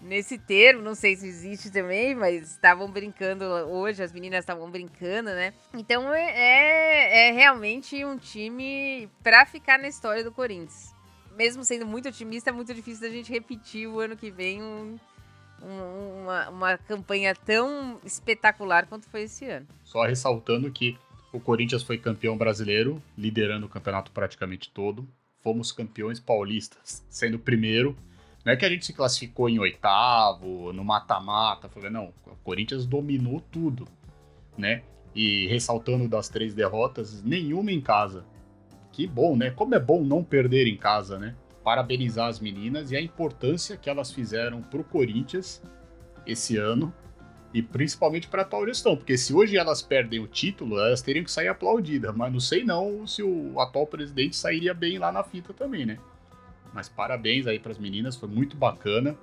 nesse 0.01 0.39
termo, 0.39 0.83
não 0.83 0.95
sei 0.95 1.15
se 1.17 1.27
existe 1.27 1.71
também, 1.71 2.15
mas 2.15 2.53
estavam 2.53 2.89
brincando 2.91 3.45
hoje, 3.45 4.03
as 4.03 4.13
meninas 4.13 4.41
estavam 4.41 4.71
brincando, 4.71 5.31
né? 5.31 5.53
Então 5.75 6.13
é, 6.13 6.31
é, 6.35 7.29
é 7.29 7.33
realmente 7.33 8.05
um 8.05 8.17
time 8.19 9.09
pra 9.23 9.45
ficar 9.47 9.79
na 9.79 9.89
história 9.89 10.25
do 10.25 10.33
Corinthians. 10.33 10.93
Mesmo 11.37 11.65
sendo 11.65 11.85
muito 11.87 12.09
otimista, 12.09 12.51
é 12.51 12.53
muito 12.53 12.73
difícil 12.73 13.03
da 13.03 13.15
gente 13.15 13.31
repetir 13.33 13.89
o 13.89 13.99
ano 13.99 14.17
que 14.17 14.31
vem 14.31 14.63
um- 14.63 14.99
um- 15.63 16.23
uma, 16.25 16.49
uma 16.51 16.79
campanha 16.79 17.35
tão 17.35 17.99
espetacular 18.05 18.87
quanto 18.87 19.07
foi 19.09 19.23
esse 19.23 19.45
ano. 19.47 19.67
Só 19.85 20.05
ressaltando 20.05 20.71
que 20.71 20.97
o 21.33 21.41
Corinthians 21.41 21.83
foi 21.83 21.99
campeão 21.99 22.37
brasileiro, 22.37 23.03
liderando 23.17 23.67
o 23.67 23.69
campeonato 23.69 24.11
praticamente 24.13 24.71
todo. 24.71 25.07
Fomos 25.43 25.73
campeões 25.73 26.19
paulistas, 26.21 27.05
sendo 27.11 27.35
o 27.35 27.39
primeiro. 27.39 27.97
Não 28.45 28.53
é 28.53 28.57
que 28.57 28.65
a 28.65 28.69
gente 28.69 28.85
se 28.87 28.93
classificou 28.93 29.49
em 29.49 29.59
oitavo, 29.59 30.73
no 30.73 30.85
mata-mata, 30.85 31.69
não, 31.91 32.13
o 32.27 32.37
Corinthians 32.45 32.87
dominou 32.87 33.41
tudo, 33.41 33.89
né? 34.57 34.83
E 35.15 35.47
ressaltando 35.47 36.07
das 36.09 36.29
três 36.29 36.55
derrotas, 36.55 37.23
nenhuma 37.23 37.73
em 37.73 37.81
casa. 37.81 38.25
Que 38.93 39.07
bom, 39.07 39.35
né? 39.37 39.51
Como 39.51 39.75
é 39.75 39.81
bom 39.81 40.03
não 40.05 40.23
perder 40.23 40.67
em 40.67 40.77
casa, 40.77 41.19
né? 41.19 41.35
Parabenizar 41.65 42.29
as 42.29 42.39
meninas 42.39 42.93
e 42.93 42.97
a 42.97 43.01
importância 43.01 43.77
que 43.77 43.91
elas 43.91 44.13
fizeram 44.13 44.63
pro 44.63 44.85
Corinthians 44.85 45.63
esse 46.27 46.57
ano 46.57 46.95
e 47.55 47.63
principalmente 47.63 48.27
para 48.27 48.43
a 48.43 48.45
atual 48.45 48.67
gestão, 48.67 48.97
porque 48.97 49.17
se 49.17 49.33
hoje 49.33 49.57
elas 49.57 49.81
perdem 49.81 50.19
o 50.19 50.27
título, 50.27 50.77
elas 50.79 51.01
teriam 51.01 51.25
que 51.25 51.31
sair 51.31 51.47
aplaudidas, 51.47 52.15
mas 52.15 52.33
não 52.33 52.41
sei 52.41 52.65
não 52.65 53.07
se 53.07 53.23
o 53.23 53.61
atual 53.61 53.87
presidente 53.87 54.35
sairia 54.35 54.75
bem 54.75 54.99
lá 54.99 55.13
na 55.13 55.23
fita 55.23 55.55
também, 55.55 55.87
né? 55.87 55.99
Mas 56.73 56.89
parabéns 56.89 57.47
aí 57.47 57.61
para 57.61 57.71
as 57.71 57.79
meninas, 57.79 58.17
foi 58.17 58.29
muito 58.29 58.57
bacana. 58.57 59.17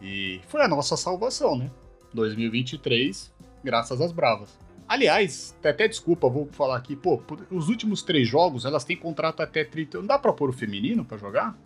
E 0.00 0.40
foi 0.48 0.62
a 0.62 0.68
nossa 0.68 0.96
salvação, 0.96 1.58
né? 1.58 1.70
2023, 2.14 3.30
graças 3.62 4.00
às 4.00 4.10
bravas. 4.10 4.58
Aliás, 4.88 5.56
até- 5.64 5.88
desculpa, 5.88 6.28
vou 6.28 6.46
falar 6.52 6.76
aqui, 6.76 6.94
pô, 6.94 7.20
os 7.50 7.68
últimos 7.68 8.02
três 8.02 8.28
jogos, 8.28 8.64
elas 8.64 8.84
têm 8.84 8.96
contrato 8.96 9.42
até 9.42 9.64
30. 9.64 9.98
Não 9.98 10.06
dá 10.06 10.18
pra 10.18 10.32
pôr 10.32 10.50
o 10.50 10.52
feminino 10.52 11.04
pra 11.04 11.18
jogar? 11.18 11.56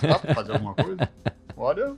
Dá 0.00 0.18
pra 0.18 0.34
fazer 0.34 0.52
alguma 0.52 0.74
coisa? 0.74 1.10
Olha, 1.56 1.96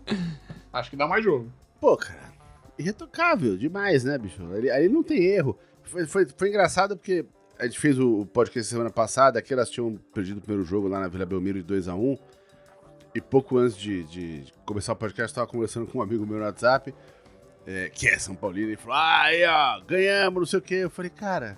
acho 0.73 0.91
que 0.91 0.97
dá 0.97 1.07
mais 1.07 1.23
jogo. 1.23 1.51
Pô, 1.81 1.97
cara, 1.97 2.33
irretocável 2.79 3.57
demais, 3.57 4.05
né, 4.05 4.17
bicho? 4.17 4.43
Ali, 4.53 4.71
ali 4.71 4.89
não 4.89 5.03
tem 5.03 5.23
erro. 5.25 5.59
Foi, 5.83 6.07
foi, 6.07 6.27
foi 6.27 6.49
engraçado 6.49 6.97
porque 6.97 7.27
a 7.59 7.67
gente 7.67 7.79
fez 7.79 7.99
o, 7.99 8.27
podcast 8.27 8.69
semana 8.71 8.91
passada, 8.91 9.41
que 9.41 9.53
elas 9.53 9.71
tinham 9.71 9.97
perdido 10.13 10.39
o 10.39 10.41
primeiro 10.41 10.65
jogo 10.65 10.89
lá 10.89 10.99
na 11.01 11.09
Vila 11.09 11.27
Belmiro 11.27 11.63
de 11.63 11.75
2x1. 11.75 12.19
E 13.15 13.21
pouco 13.21 13.59
antes 13.59 13.77
de, 13.77 14.03
de 14.05 14.45
começar 14.65 14.93
o 14.93 14.97
podcast, 14.97 15.31
eu 15.31 15.43
tava 15.43 15.47
conversando 15.47 15.87
com 15.87 15.99
um 15.99 16.03
amigo 16.03 16.27
meu 16.27 16.39
no 16.39 16.45
WhatsApp, 16.45 16.93
é, 17.67 17.89
que 17.89 18.09
é 18.09 18.19
São 18.19 18.35
Paulino, 18.35 18.71
e 18.71 18.77
falou: 18.77 18.97
ah, 18.97 19.23
aí, 19.23 19.45
ó, 19.45 19.81
ganhamos, 19.87 20.41
não 20.41 20.47
sei 20.47 20.59
o 20.59 20.63
quê. 20.63 20.75
Eu 20.77 20.91
falei, 20.91 21.11
cara, 21.11 21.57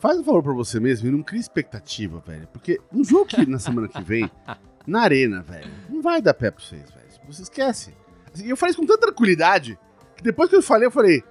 faz 0.00 0.18
um 0.18 0.24
favor 0.24 0.42
pra 0.42 0.52
você 0.52 0.80
mesmo 0.80 1.08
e 1.08 1.10
não 1.10 1.22
cria 1.22 1.40
expectativa, 1.40 2.22
velho. 2.26 2.46
Porque 2.52 2.80
um 2.92 3.04
jogo 3.04 3.26
que 3.26 3.46
na 3.46 3.58
semana 3.58 3.88
que 3.88 4.02
vem, 4.02 4.30
na 4.86 5.02
arena, 5.02 5.42
velho, 5.42 5.70
não 5.88 6.02
vai 6.02 6.20
dar 6.20 6.34
pé 6.34 6.50
pra 6.50 6.62
vocês, 6.62 6.90
velho. 6.90 7.06
Você 7.26 7.42
esquece. 7.42 7.94
Assim, 8.32 8.46
eu 8.46 8.56
falei 8.56 8.70
isso 8.70 8.80
com 8.80 8.86
tanta 8.86 9.06
tranquilidade 9.06 9.78
que 10.16 10.22
depois 10.22 10.48
que 10.48 10.56
eu 10.56 10.62
falei, 10.62 10.86
eu 10.86 10.90
falei. 10.90 11.22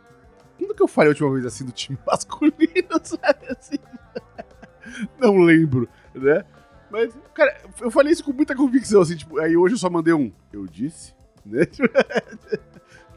Quando 0.57 0.73
que 0.73 0.83
eu 0.83 0.87
falei 0.87 1.09
a 1.09 1.11
última 1.11 1.33
vez 1.33 1.45
assim 1.45 1.65
do 1.65 1.71
time 1.71 1.97
masculino, 2.05 2.99
sabe? 3.03 3.47
Assim, 3.49 3.77
não 5.17 5.37
lembro, 5.37 5.89
né? 6.13 6.45
Mas, 6.89 7.13
cara, 7.33 7.57
eu 7.81 7.91
falei 7.91 8.13
isso 8.13 8.23
com 8.23 8.31
muita 8.31 8.55
convicção, 8.55 9.01
assim, 9.01 9.17
tipo, 9.17 9.39
aí 9.39 9.57
hoje 9.57 9.75
eu 9.75 9.79
só 9.79 9.89
mandei 9.89 10.13
um. 10.13 10.31
Eu 10.53 10.65
disse, 10.65 11.13
né? 11.45 11.61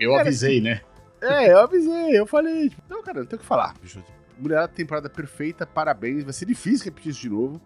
Eu 0.00 0.10
Cara, 0.12 0.22
avisei, 0.22 0.60
né? 0.60 0.80
É, 1.20 1.52
eu 1.52 1.58
avisei, 1.58 2.18
eu 2.18 2.26
falei. 2.26 2.70
Tipo, 2.70 2.82
não, 2.88 3.02
cara, 3.02 3.20
não 3.20 3.26
tem 3.26 3.36
o 3.36 3.40
que 3.40 3.46
falar, 3.46 3.74
bicho. 3.80 4.02
Mulherada 4.38 4.68
temporada 4.68 5.10
perfeita, 5.10 5.66
parabéns. 5.66 6.22
Vai 6.22 6.32
ser 6.32 6.46
difícil 6.46 6.84
repetir 6.84 7.10
isso 7.10 7.20
de 7.20 7.28
novo. 7.28 7.60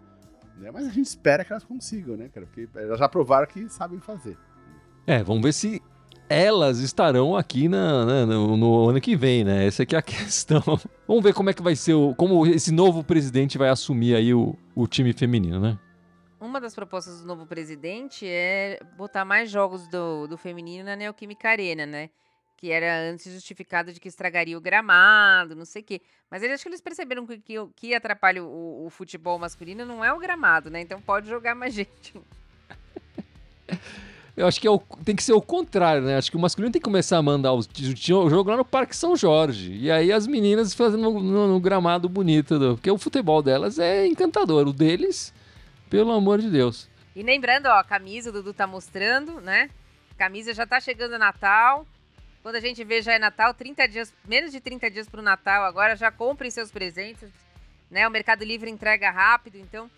Né? 0.57 0.71
Mas 0.71 0.87
a 0.87 0.89
gente 0.89 1.05
espera 1.05 1.45
que 1.45 1.51
elas 1.51 1.63
consigam, 1.63 2.17
né, 2.17 2.29
cara? 2.33 2.47
Porque 2.47 2.67
elas 2.75 2.97
já 2.97 3.07
provaram 3.07 3.45
que 3.45 3.69
sabem 3.69 3.99
fazer. 3.99 4.37
É, 5.05 5.21
vamos 5.21 5.43
ver 5.43 5.53
se 5.53 5.81
elas 6.29 6.79
estarão 6.79 7.35
aqui 7.35 7.67
na, 7.67 8.05
né, 8.05 8.25
no, 8.25 8.57
no 8.57 8.89
ano 8.89 9.01
que 9.01 9.15
vem, 9.15 9.43
né? 9.43 9.67
Essa 9.67 9.83
aqui 9.83 9.95
é 9.95 9.99
a 9.99 10.01
questão. 10.03 10.61
Vamos 11.07 11.23
ver 11.23 11.33
como 11.33 11.49
é 11.49 11.53
que 11.53 11.61
vai 11.61 11.75
ser, 11.75 11.93
o, 11.93 12.15
como 12.15 12.45
esse 12.47 12.71
novo 12.71 13.03
presidente 13.03 13.57
vai 13.57 13.69
assumir 13.69 14.15
aí 14.15 14.33
o, 14.33 14.57
o 14.73 14.87
time 14.87 15.13
feminino, 15.13 15.59
né? 15.59 15.77
Uma 16.39 16.59
das 16.59 16.75
propostas 16.75 17.21
do 17.21 17.27
novo 17.27 17.45
presidente 17.45 18.27
é 18.27 18.79
botar 18.97 19.23
mais 19.23 19.49
jogos 19.49 19.87
do, 19.87 20.27
do 20.27 20.37
feminino 20.37 20.83
na 20.83 20.95
Neoquímica 20.95 21.49
Arena, 21.49 21.85
né? 21.85 22.09
Que 22.63 22.71
era 22.71 23.11
antes 23.11 23.29
justificado 23.29 23.91
de 23.91 23.99
que 23.99 24.07
estragaria 24.07 24.57
o 24.57 24.61
gramado, 24.61 25.53
não 25.53 25.65
sei 25.65 25.81
o 25.81 25.85
quê. 25.85 26.01
Mas 26.31 26.41
eles 26.41 26.53
acho 26.53 26.63
que 26.63 26.69
eles 26.69 26.79
perceberam 26.79 27.27
que, 27.27 27.37
que, 27.37 27.59
o 27.59 27.67
que 27.75 27.93
atrapalha 27.93 28.41
o, 28.41 28.85
o 28.85 28.89
futebol 28.89 29.37
masculino 29.37 29.85
não 29.85 30.01
é 30.01 30.13
o 30.13 30.17
gramado, 30.17 30.69
né? 30.69 30.79
Então 30.79 31.01
pode 31.01 31.27
jogar 31.27 31.55
mais 31.55 31.73
gente. 31.75 32.13
Eu 34.37 34.47
acho 34.47 34.61
que 34.61 34.65
é 34.65 34.71
o- 34.71 34.79
tem 35.03 35.13
que 35.13 35.21
ser 35.21 35.33
o 35.33 35.41
contrário, 35.41 36.03
né? 36.03 36.15
Acho 36.15 36.31
que 36.31 36.37
o 36.37 36.39
masculino 36.39 36.71
tem 36.71 36.79
que 36.79 36.85
começar 36.85 37.17
a 37.17 37.21
mandar 37.21 37.51
os- 37.51 37.67
o 37.67 38.29
jogo 38.29 38.49
lá 38.49 38.55
no 38.55 38.63
Parque 38.63 38.95
São 38.95 39.13
Jorge. 39.13 39.73
E 39.73 39.91
aí 39.91 40.09
as 40.13 40.25
meninas 40.25 40.73
fazendo 40.73 41.01
no, 41.03 41.19
no- 41.21 41.47
no 41.49 41.59
gramado 41.59 42.07
bonito. 42.07 42.57
do- 42.57 42.75
porque 42.75 42.89
o 42.89 42.97
futebol 42.97 43.41
delas 43.43 43.77
é 43.77 44.07
encantador. 44.07 44.69
O 44.69 44.71
deles, 44.71 45.33
pelo 45.89 46.13
amor 46.13 46.39
de 46.39 46.49
Deus. 46.49 46.89
E 47.13 47.23
lembrando, 47.23 47.65
ó, 47.65 47.73
a 47.79 47.83
camisa 47.83 48.29
o 48.29 48.31
Dudu 48.31 48.53
tá 48.53 48.65
mostrando, 48.65 49.41
né? 49.41 49.69
Camisa 50.17 50.53
já 50.53 50.65
tá 50.65 50.79
chegando 50.79 51.19
Natal. 51.19 51.85
Quando 52.43 52.57
a 52.57 52.59
gente 52.59 52.83
vê 52.83 53.01
já 53.01 53.13
é 53.13 53.19
Natal, 53.19 53.53
30 53.53 53.87
dias, 53.87 54.13
menos 54.25 54.51
de 54.51 54.59
30 54.59 54.91
dias 54.91 55.07
pro 55.07 55.21
Natal 55.21 55.63
agora, 55.63 55.95
já 55.95 56.11
comprem 56.11 56.51
seus 56.51 56.69
presentes, 56.69 57.29
né? 57.89 58.05
O 58.05 58.11
Mercado 58.11 58.43
Livre 58.43 58.69
entrega 58.69 59.09
rápido, 59.09 59.57
então 59.57 59.89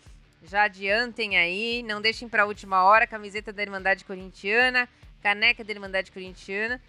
já 0.44 0.66
adiantem 0.66 1.40
aí, 1.40 1.82
não 1.82 2.00
deixem 2.00 2.30
pra 2.30 2.46
última 2.46 2.84
hora, 2.84 3.08
camiseta 3.08 3.52
da 3.52 3.64
Irmandade 3.64 4.06
Corintiana, 4.06 4.88
caneca 5.24 5.64
da 5.64 5.72
Irmandade 5.72 6.12
Corintiana. 6.12 6.80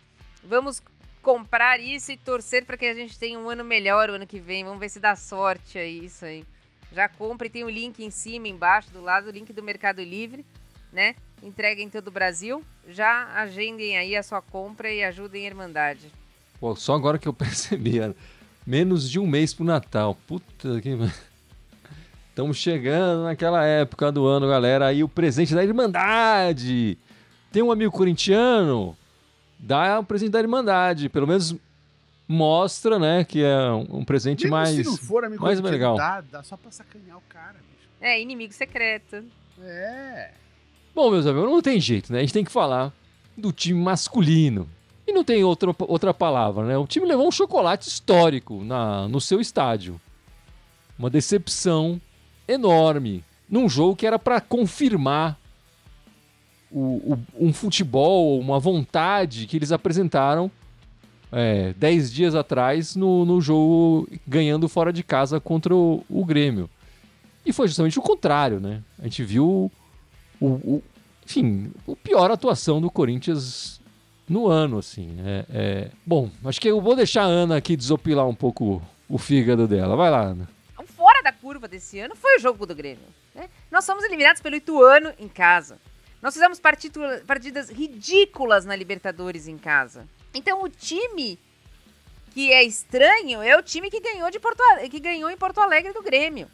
Vamos 0.45 0.83
comprar 1.23 1.81
isso 1.81 2.13
e 2.13 2.19
torcer 2.19 2.67
para 2.67 2.77
que 2.77 2.85
a 2.85 2.93
gente 2.93 3.19
tenha 3.19 3.39
um 3.39 3.49
ano 3.49 3.65
melhor 3.65 4.11
o 4.11 4.13
ano 4.13 4.27
que 4.27 4.39
vem. 4.39 4.63
Vamos 4.63 4.79
ver 4.79 4.91
se 4.91 5.01
dá 5.01 5.17
sorte 5.17 5.79
aí 5.79 6.05
isso 6.05 6.27
aí. 6.27 6.45
Já 6.93 7.09
compre, 7.09 7.49
tem 7.49 7.65
o 7.65 7.71
link 7.71 8.05
em 8.05 8.11
cima, 8.11 8.47
embaixo, 8.47 8.91
do 8.91 9.01
lado, 9.01 9.29
o 9.29 9.33
link 9.33 9.55
do 9.55 9.63
Mercado 9.63 10.03
Livre, 10.03 10.45
né? 10.93 11.17
Entrega 11.43 11.81
em 11.83 11.89
todo 11.89 12.09
o 12.09 12.11
Brasil. 12.11 12.63
Já 12.89 13.29
agendem 13.35 13.97
aí 13.97 14.17
a 14.17 14.23
sua 14.23 14.41
compra 14.43 14.91
e 14.91 15.03
ajudem 15.05 15.45
a 15.45 15.47
Irmandade. 15.49 16.11
Pô, 16.59 16.75
só 16.75 16.95
agora 16.95 17.19
que 17.19 17.29
eu 17.29 17.33
percebi, 17.35 17.99
Ana. 17.99 18.15
menos 18.67 19.09
de 19.11 19.19
um 19.19 19.27
mês 19.27 19.53
pro 19.55 19.65
Natal. 19.65 20.17
Puta 20.27 20.81
que. 20.81 20.97
Estamos 22.31 22.59
chegando 22.59 23.25
naquela 23.25 23.65
época 23.65 24.13
do 24.13 24.27
ano, 24.27 24.47
galera. 24.49 24.87
Aí 24.89 25.03
o 25.03 25.09
presente 25.09 25.55
da 25.55 25.65
Irmandade. 25.65 26.99
Tem 27.51 27.63
um 27.63 27.73
amigo 27.73 27.91
corintiano? 27.93 28.95
Dá 29.59 29.99
o 30.01 30.05
presente 30.05 30.31
da 30.33 30.41
Irmandade. 30.41 31.09
Pelo 31.09 31.27
menos 31.27 31.55
mostra, 32.29 32.99
né, 32.99 33.25
que 33.25 33.43
é 33.43 33.71
um 33.71 33.99
um 33.99 34.05
presente 34.05 34.43
Mesmo 34.45 34.57
mais. 34.57 34.71
se 34.75 34.83
não 34.85 34.97
for, 34.97 35.25
amigo, 35.25 35.43
mais 35.43 35.61
corintiano, 35.61 35.95
legal. 35.95 35.97
Dá, 35.97 36.21
dá 36.21 36.43
só 36.43 36.57
pra 36.57 36.71
sacanear 36.71 37.17
o 37.17 37.23
cara, 37.29 37.55
bicho. 37.55 37.89
É, 38.01 38.21
inimigo 38.21 38.53
secreto. 38.53 39.25
É. 39.63 40.33
Bom, 40.97 41.11
meus 41.11 41.27
amigos, 41.27 41.51
não 41.51 41.61
tem 41.61 41.79
jeito, 41.79 42.11
né? 42.11 42.21
A 42.21 42.23
gente 42.23 42.33
tem 42.33 42.43
que 42.45 42.51
falar 42.51 42.91
do 43.37 43.53
time 43.53 43.79
masculino. 43.79 44.67
E 45.07 45.13
não 45.13 45.23
tem 45.23 45.45
outra, 45.45 45.77
outra 45.81 46.15
palavra, 46.15 46.65
né? 46.65 46.79
O 46.79 46.87
time 46.87 47.05
levou 47.07 47.29
um 47.29 47.31
chocolate 47.31 47.87
histórico 47.87 48.65
na, 48.65 49.07
no 49.07 49.21
seu 49.21 49.39
estádio. 49.39 50.01
Uma 50.99 51.11
decepção 51.11 52.01
enorme. 52.49 53.23
Num 53.47 53.69
jogo 53.69 53.95
que 53.95 54.07
era 54.07 54.19
para 54.19 54.41
confirmar 54.41 55.39
o, 56.73 57.13
o- 57.13 57.19
um 57.39 57.53
futebol, 57.53 58.41
uma 58.41 58.59
vontade 58.59 59.47
que 59.47 59.55
eles 59.59 59.73
apresentaram 59.73 60.51
é, 61.31 61.75
dez 61.75 62.11
dias 62.11 62.35
atrás 62.35 62.97
no, 62.97 63.27
no 63.27 63.39
jogo 63.39 64.09
ganhando 64.27 64.67
fora 64.67 64.91
de 64.95 65.03
casa 65.03 65.39
contra 65.39 65.75
o, 65.77 66.03
o 66.09 66.25
Grêmio. 66.25 66.71
E 67.45 67.53
foi 67.53 67.69
justamente 67.69 67.99
o 67.99 68.03
contrário, 68.03 68.61
né? 68.61 68.81
A 68.99 69.03
gente 69.05 69.23
viu 69.23 69.71
o, 70.41 70.47
o- 70.47 70.85
enfim, 71.25 71.73
o 71.87 71.97
pior 71.97 72.31
atuação 72.31 72.81
do 72.81 72.91
Corinthians 72.91 73.81
no 74.29 74.49
ano, 74.49 74.79
assim. 74.79 75.17
É, 75.25 75.47
é- 75.51 75.91
Bom, 76.05 76.31
acho 76.45 76.61
que 76.61 76.69
eu 76.69 76.81
vou 76.81 76.95
deixar 76.97 77.23
a 77.23 77.27
Ana 77.27 77.57
aqui 77.57 77.77
desopilar 77.77 78.27
um 78.29 78.35
pouco 78.35 78.83
o 79.09 79.19
fígado 79.19 79.67
dela. 79.69 79.97
Vai 79.97 80.11
lá, 80.11 80.21
Ana. 80.23 80.49
O 80.79 80.85
fora 80.87 81.23
da 81.23 81.33
curva 81.33 81.67
desse 81.69 81.99
ano 81.99 82.15
foi 82.17 82.37
o 82.37 82.41
jogo 82.41 82.67
do 82.67 82.75
Grêmio. 82.75 83.05
né? 83.35 83.49
Nós 83.71 83.85
fomos 83.85 84.05
eliminados 84.05 84.41
pelo 84.41 84.57
Ituano 84.57 85.13
em 85.19 85.29
casa. 85.29 85.79
Nós 86.23 86.33
fizemos 86.35 86.59
partidas 87.27 87.71
ridículas 87.71 88.65
na 88.65 88.75
Libertadores 88.75 89.47
em 89.47 89.59
casa. 89.59 90.07
Então 90.35 90.63
o 90.63 90.69
time 90.69 91.39
que 92.33 92.53
é 92.53 92.63
estranho 92.65 93.41
é 93.43 93.57
o 93.57 93.63
time 93.63 93.91
que 93.91 94.01
ganhou, 94.01 94.31
de 94.31 94.39
Porto, 94.39 94.63
que 94.91 94.99
ganhou 95.01 95.31
em 95.31 95.37
Porto 95.37 95.59
Alegre 95.61 95.93
do 95.93 96.03
Grêmio. 96.03 96.49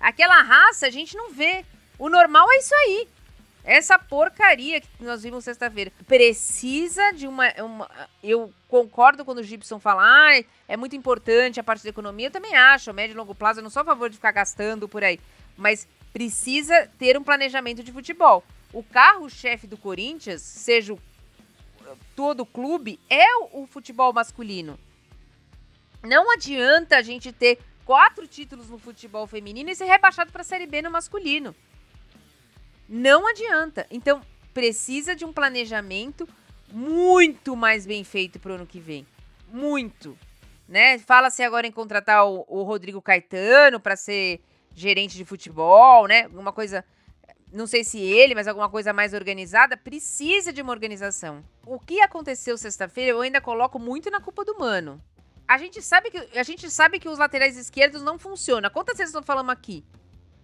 Aquela 0.00 0.42
raça 0.42 0.86
a 0.86 0.90
gente 0.90 1.16
não 1.16 1.30
vê. 1.32 1.64
O 2.00 2.08
normal 2.08 2.50
é 2.50 2.56
isso 2.58 2.74
aí. 2.74 3.08
Essa 3.62 3.98
porcaria 3.98 4.80
que 4.80 4.88
nós 5.00 5.22
vimos 5.22 5.44
sexta-feira. 5.44 5.92
Precisa 6.06 7.12
de 7.12 7.28
uma, 7.28 7.46
uma- 7.62 7.90
Eu 8.22 8.50
concordo 8.68 9.22
quando 9.22 9.38
o 9.38 9.42
Gibson 9.42 9.78
fala, 9.78 10.02
ah, 10.02 10.42
é 10.66 10.76
muito 10.78 10.96
importante 10.96 11.60
a 11.60 11.62
parte 11.62 11.84
da 11.84 11.90
economia. 11.90 12.28
Eu 12.28 12.30
também 12.30 12.56
acho, 12.56 12.92
médio 12.94 13.12
e 13.12 13.16
longo 13.18 13.34
prazo, 13.34 13.60
eu 13.60 13.62
não 13.62 13.68
sou 13.70 13.82
a 13.82 13.84
favor 13.84 14.08
de 14.08 14.16
ficar 14.16 14.32
gastando 14.32 14.88
por 14.88 15.04
aí. 15.04 15.20
Mas 15.58 15.86
precisa 16.10 16.90
ter 16.98 17.18
um 17.18 17.22
planejamento 17.22 17.84
de 17.84 17.92
futebol. 17.92 18.42
O 18.72 18.82
carro-chefe 18.82 19.66
do 19.66 19.76
Corinthians, 19.76 20.40
seja 20.40 20.96
todo 22.16 22.40
o 22.40 22.46
clube, 22.46 22.98
é 23.10 23.26
o 23.52 23.66
futebol 23.66 24.10
masculino. 24.10 24.78
Não 26.02 26.32
adianta 26.32 26.96
a 26.96 27.02
gente 27.02 27.30
ter 27.30 27.58
quatro 27.84 28.26
títulos 28.26 28.70
no 28.70 28.78
futebol 28.78 29.26
feminino 29.26 29.68
e 29.68 29.74
ser 29.74 29.84
rebaixado 29.84 30.32
para 30.32 30.40
a 30.40 30.44
Série 30.44 30.66
B 30.66 30.80
no 30.80 30.90
masculino. 30.90 31.54
Não 32.92 33.24
adianta. 33.24 33.86
Então, 33.88 34.20
precisa 34.52 35.14
de 35.14 35.24
um 35.24 35.32
planejamento 35.32 36.28
muito 36.72 37.54
mais 37.54 37.86
bem 37.86 38.02
feito 38.02 38.40
para 38.40 38.50
o 38.50 38.54
ano 38.56 38.66
que 38.66 38.80
vem. 38.80 39.06
Muito. 39.48 40.18
Né? 40.68 40.98
Fala-se 40.98 41.40
agora 41.44 41.68
em 41.68 41.70
contratar 41.70 42.26
o, 42.26 42.44
o 42.48 42.64
Rodrigo 42.64 43.00
Caetano 43.00 43.78
para 43.78 43.94
ser 43.94 44.40
gerente 44.74 45.16
de 45.16 45.24
futebol, 45.24 46.08
né? 46.08 46.26
Uma 46.34 46.52
coisa. 46.52 46.84
Não 47.52 47.66
sei 47.66 47.84
se 47.84 48.00
ele, 48.00 48.34
mas 48.34 48.48
alguma 48.48 48.68
coisa 48.68 48.92
mais 48.92 49.14
organizada. 49.14 49.76
Precisa 49.76 50.52
de 50.52 50.60
uma 50.60 50.72
organização. 50.72 51.44
O 51.64 51.78
que 51.78 52.00
aconteceu 52.00 52.58
sexta-feira, 52.58 53.12
eu 53.12 53.20
ainda 53.20 53.40
coloco 53.40 53.78
muito 53.78 54.10
na 54.10 54.20
culpa 54.20 54.44
do 54.44 54.58
Mano. 54.58 55.00
A 55.46 55.58
gente 55.58 55.80
sabe 55.80 56.10
que, 56.10 56.38
a 56.38 56.42
gente 56.42 56.68
sabe 56.68 56.98
que 56.98 57.08
os 57.08 57.18
laterais 57.18 57.56
esquerdos 57.56 58.02
não 58.02 58.18
funcionam. 58.18 58.68
Quantas 58.68 58.98
vezes 58.98 59.14
nós 59.14 59.24
falamos 59.24 59.52
aqui? 59.52 59.84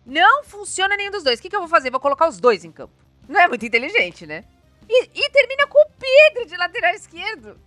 Não 0.07 0.45
funciona 0.45 0.97
nenhum 0.97 1.11
dos 1.11 1.25
dois. 1.25 1.41
O 1.41 1.43
que, 1.43 1.51
que 1.51 1.57
eu 1.57 1.61
vou 1.61 1.69
fazer? 1.69 1.91
Vou 1.91 1.99
colocar 1.99 2.29
os 2.29 2.39
dois 2.39 2.65
em 2.65 2.71
campo. 2.71 2.95
Não 3.29 3.41
é 3.41 3.49
muito 3.49 3.67
inteligente, 3.67 4.25
né? 4.25 4.45
E, 4.89 5.05
e 5.13 5.31
termina 5.31 5.67
com 5.67 5.79
o 5.79 5.91
Pedro 5.99 6.49
de 6.49 6.57
lateral 6.57 6.95
esquerdo. 6.95 7.59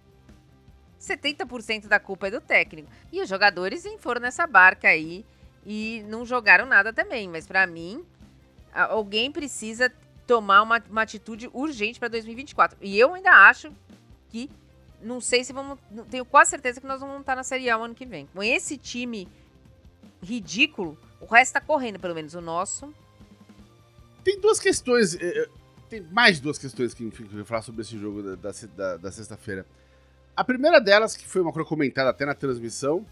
70% 0.99 1.88
da 1.88 1.99
culpa 1.99 2.28
é 2.28 2.32
do 2.32 2.39
técnico. 2.39 2.89
E 3.12 3.21
os 3.21 3.28
jogadores 3.28 3.84
foram 3.99 4.21
nessa 4.21 4.47
barca 4.47 4.88
aí 4.88 5.25
e 5.65 6.04
não 6.08 6.25
jogaram 6.25 6.65
nada 6.65 6.93
também. 6.93 7.28
Mas 7.28 7.45
pra 7.45 7.67
mim, 7.67 8.06
alguém 8.73 9.30
precisa 9.32 9.91
tomar 10.25 10.62
uma, 10.62 10.82
uma 10.89 11.02
atitude 11.02 11.49
urgente 11.54 11.99
pra 11.99 12.08
2024. 12.08 12.78
E 12.80 12.97
eu 12.97 13.13
ainda 13.13 13.32
acho 13.32 13.69
que 14.30 14.49
não 15.02 15.19
sei 15.19 15.43
se 15.43 15.52
vamos. 15.52 15.80
Tenho 16.10 16.25
quase 16.25 16.52
certeza 16.52 16.80
que 16.80 16.88
nós 16.88 17.02
vamos 17.02 17.19
estar 17.19 17.36
na 17.36 17.43
Série 17.43 17.69
A 17.69 17.78
o 17.78 17.84
ano 17.84 17.95
que 17.95 18.06
vem. 18.06 18.28
Com 18.28 18.43
esse 18.43 18.78
time 18.78 19.28
ridículo, 20.21 20.97
o 21.21 21.25
resto 21.25 21.53
tá 21.53 21.62
correndo, 21.62 21.99
pelo 21.99 22.15
menos 22.15 22.34
o 22.34 22.41
nosso. 22.41 22.93
Tem 24.23 24.39
duas 24.39 24.60
questões. 24.60 25.15
eh, 25.15 25.19
eh, 25.21 25.49
Tem 25.89 26.01
mais 26.01 26.39
duas 26.39 26.58
questões 26.58 26.93
que 26.93 27.03
eu 27.03 27.39
ia 27.39 27.45
falar 27.45 27.62
sobre 27.63 27.82
esse 27.82 27.97
jogo 27.97 28.21
da, 28.36 28.51
da, 28.75 28.97
da- 28.97 29.12
sexta-feira. 29.12 29.65
A 30.36 30.43
primeira 30.43 30.79
delas, 30.79 31.17
que 31.17 31.27
foi 31.27 31.41
uma 31.41 31.51
coisa 31.51 31.67
comentada 31.67 32.10
até 32.10 32.25
na 32.25 32.36
transmissão, 32.36 33.05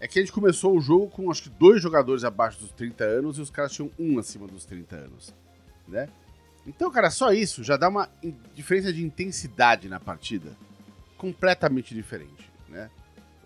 é 0.00 0.08
que 0.08 0.18
a 0.18 0.22
gente 0.22 0.32
começou 0.32 0.76
o 0.76 0.80
jogo 0.80 1.08
com 1.08 1.30
acho 1.30 1.44
que 1.44 1.48
dois 1.50 1.80
jogadores 1.80 2.24
abaixo 2.24 2.58
dos 2.60 2.72
30 2.72 3.04
anos 3.04 3.38
e 3.38 3.40
os 3.40 3.50
caras 3.50 3.72
tinham 3.72 3.90
um 3.98 4.18
acima 4.18 4.46
dos 4.46 4.64
30 4.64 4.96
anos. 4.96 5.32
Né? 5.86 6.08
Então, 6.66 6.90
cara, 6.90 7.08
só 7.10 7.32
isso 7.32 7.62
já 7.64 7.76
dá 7.76 7.88
uma 7.88 8.08
diferença 8.54 8.92
de 8.92 9.02
intensidade 9.04 9.88
na 9.88 9.98
partida 10.00 10.50
completamente 11.16 11.94
diferente. 11.94 12.50
Né? 12.68 12.90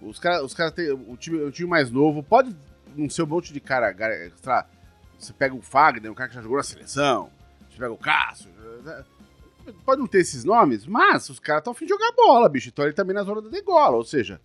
Os 0.01 0.19
caras 0.19 0.43
os 0.43 0.53
cara. 0.55 0.75
O 1.07 1.17
time, 1.17 1.39
o 1.43 1.51
time 1.53 1.69
mais 1.69 1.91
novo 1.91 2.23
pode 2.23 2.57
não 2.97 3.09
ser 3.11 3.23
um 3.23 3.27
monte 3.27 3.53
de 3.53 3.61
cara. 3.61 3.95
sei 3.97 4.31
lá, 4.47 4.67
você 5.19 5.33
pega 5.33 5.55
o 5.55 5.63
Fagner, 5.63 6.11
um 6.11 6.15
cara 6.15 6.29
que 6.29 6.35
já 6.35 6.43
jogou 6.43 6.57
na 6.57 6.63
seleção. 6.63 7.31
Você 7.71 7.79
pega 7.79 7.93
o 7.93 7.97
Cássio. 7.97 8.51
né? 8.85 9.05
Pode 9.85 10.01
não 10.01 10.09
ter 10.09 10.19
esses 10.19 10.43
nomes, 10.45 10.87
mas 10.87 11.29
os 11.29 11.39
caras 11.39 11.61
estão 11.61 11.73
afim 11.73 11.85
de 11.87 11.91
jogar 11.91 12.11
bola, 12.17 12.49
bicho. 12.49 12.69
Então 12.69 12.85
ele 12.85 12.93
também 12.95 13.15
na 13.15 13.23
zona 13.23 13.41
da 13.41 13.49
degola. 13.49 13.97
Ou 13.97 14.05
seja, 14.05 14.41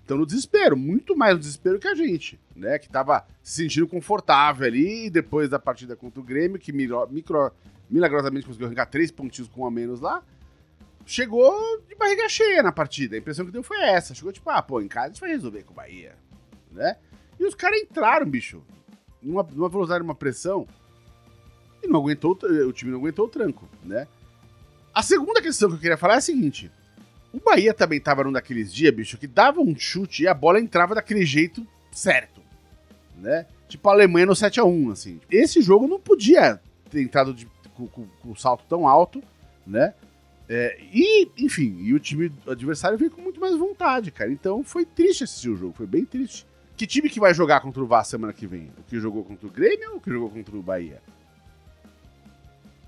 estão 0.00 0.16
no 0.18 0.26
desespero. 0.26 0.76
Muito 0.76 1.16
mais 1.16 1.34
no 1.34 1.38
desespero 1.38 1.78
que 1.78 1.86
a 1.86 1.94
gente, 1.94 2.38
né? 2.54 2.76
Que 2.78 2.88
tava 2.88 3.24
se 3.42 3.62
sentindo 3.62 3.86
confortável 3.86 4.66
ali. 4.66 5.08
Depois 5.08 5.48
da 5.48 5.58
partida 5.58 5.94
contra 5.94 6.20
o 6.20 6.24
Grêmio, 6.24 6.58
que 6.58 6.72
micro, 6.72 7.06
micro- 7.08 7.52
milagrosamente 7.88 8.44
conseguiu 8.46 8.66
arrancar 8.66 8.86
três 8.86 9.12
pontinhos 9.12 9.48
com 9.48 9.62
um 9.62 9.66
a 9.66 9.70
menos 9.70 10.00
lá. 10.00 10.20
Chegou 11.04 11.80
de 11.88 11.94
barriga 11.94 12.28
cheia 12.28 12.60
na 12.64 12.72
partida. 12.72 13.14
A 13.14 13.18
impressão 13.18 13.46
que 13.46 13.52
deu 13.52 13.62
foi 13.62 13.80
essa. 13.80 14.12
Chegou 14.14 14.32
tipo, 14.32 14.50
ah, 14.50 14.60
pô, 14.60 14.80
em 14.80 14.88
casa 14.88 15.06
a 15.06 15.08
gente 15.10 15.20
vai 15.20 15.30
resolver 15.30 15.62
com 15.62 15.72
o 15.72 15.76
Bahia. 15.76 16.16
Né? 16.72 16.96
E 17.38 17.44
os 17.44 17.54
caras 17.54 17.80
entraram, 17.80 18.26
bicho. 18.26 18.62
Numa, 19.22 19.42
numa 19.42 19.68
velocidade, 19.68 20.02
numa 20.02 20.14
pressão. 20.14 20.66
E 21.82 21.86
não 21.86 22.00
aguentou, 22.00 22.38
o 22.66 22.72
time 22.72 22.90
não 22.92 22.98
aguentou 22.98 23.26
o 23.26 23.28
tranco, 23.28 23.68
né? 23.84 24.06
A 24.94 25.02
segunda 25.02 25.42
questão 25.42 25.68
que 25.68 25.74
eu 25.76 25.80
queria 25.80 25.96
falar 25.96 26.14
é 26.14 26.18
a 26.18 26.20
seguinte. 26.22 26.70
O 27.32 27.38
Bahia 27.40 27.74
também 27.74 28.00
tava 28.00 28.24
num 28.24 28.32
daqueles 28.32 28.72
dias, 28.72 28.94
bicho, 28.94 29.18
que 29.18 29.26
dava 29.26 29.60
um 29.60 29.76
chute 29.78 30.22
e 30.22 30.28
a 30.28 30.32
bola 30.32 30.58
entrava 30.58 30.94
daquele 30.94 31.24
jeito 31.26 31.66
certo, 31.92 32.40
né? 33.16 33.46
Tipo 33.68 33.88
a 33.88 33.92
Alemanha 33.92 34.26
no 34.26 34.32
7x1, 34.32 34.92
assim. 34.92 35.20
Esse 35.30 35.60
jogo 35.60 35.86
não 35.86 36.00
podia 36.00 36.60
ter 36.90 37.02
entrado 37.02 37.34
de- 37.34 37.46
com, 37.74 37.86
com- 37.88 38.06
com 38.22 38.30
um 38.30 38.34
salto 38.36 38.64
tão 38.68 38.88
alto, 38.88 39.22
né? 39.66 39.92
É, 40.48 40.78
e, 40.92 41.28
enfim, 41.38 41.76
e 41.80 41.92
o 41.92 41.98
time 42.00 42.32
adversário 42.46 42.96
veio 42.96 43.10
com 43.10 43.20
muito 43.20 43.40
mais 43.40 43.56
vontade, 43.56 44.10
cara. 44.10 44.30
Então 44.30 44.62
foi 44.64 44.86
triste 44.86 45.24
assistir 45.24 45.50
o 45.50 45.56
jogo, 45.56 45.74
foi 45.76 45.86
bem 45.86 46.04
triste. 46.06 46.46
Que 46.76 46.86
time 46.86 47.08
que 47.08 47.18
vai 47.18 47.32
jogar 47.32 47.60
contra 47.60 47.82
o 47.82 47.86
Vasco 47.86 48.10
semana 48.10 48.34
que 48.34 48.46
vem? 48.46 48.70
O 48.76 48.82
que 48.82 49.00
jogou 49.00 49.24
contra 49.24 49.46
o 49.46 49.50
Grêmio 49.50 49.92
ou 49.92 49.96
o 49.96 50.00
que 50.00 50.10
jogou 50.10 50.28
contra 50.28 50.54
o 50.54 50.62
Bahia? 50.62 51.00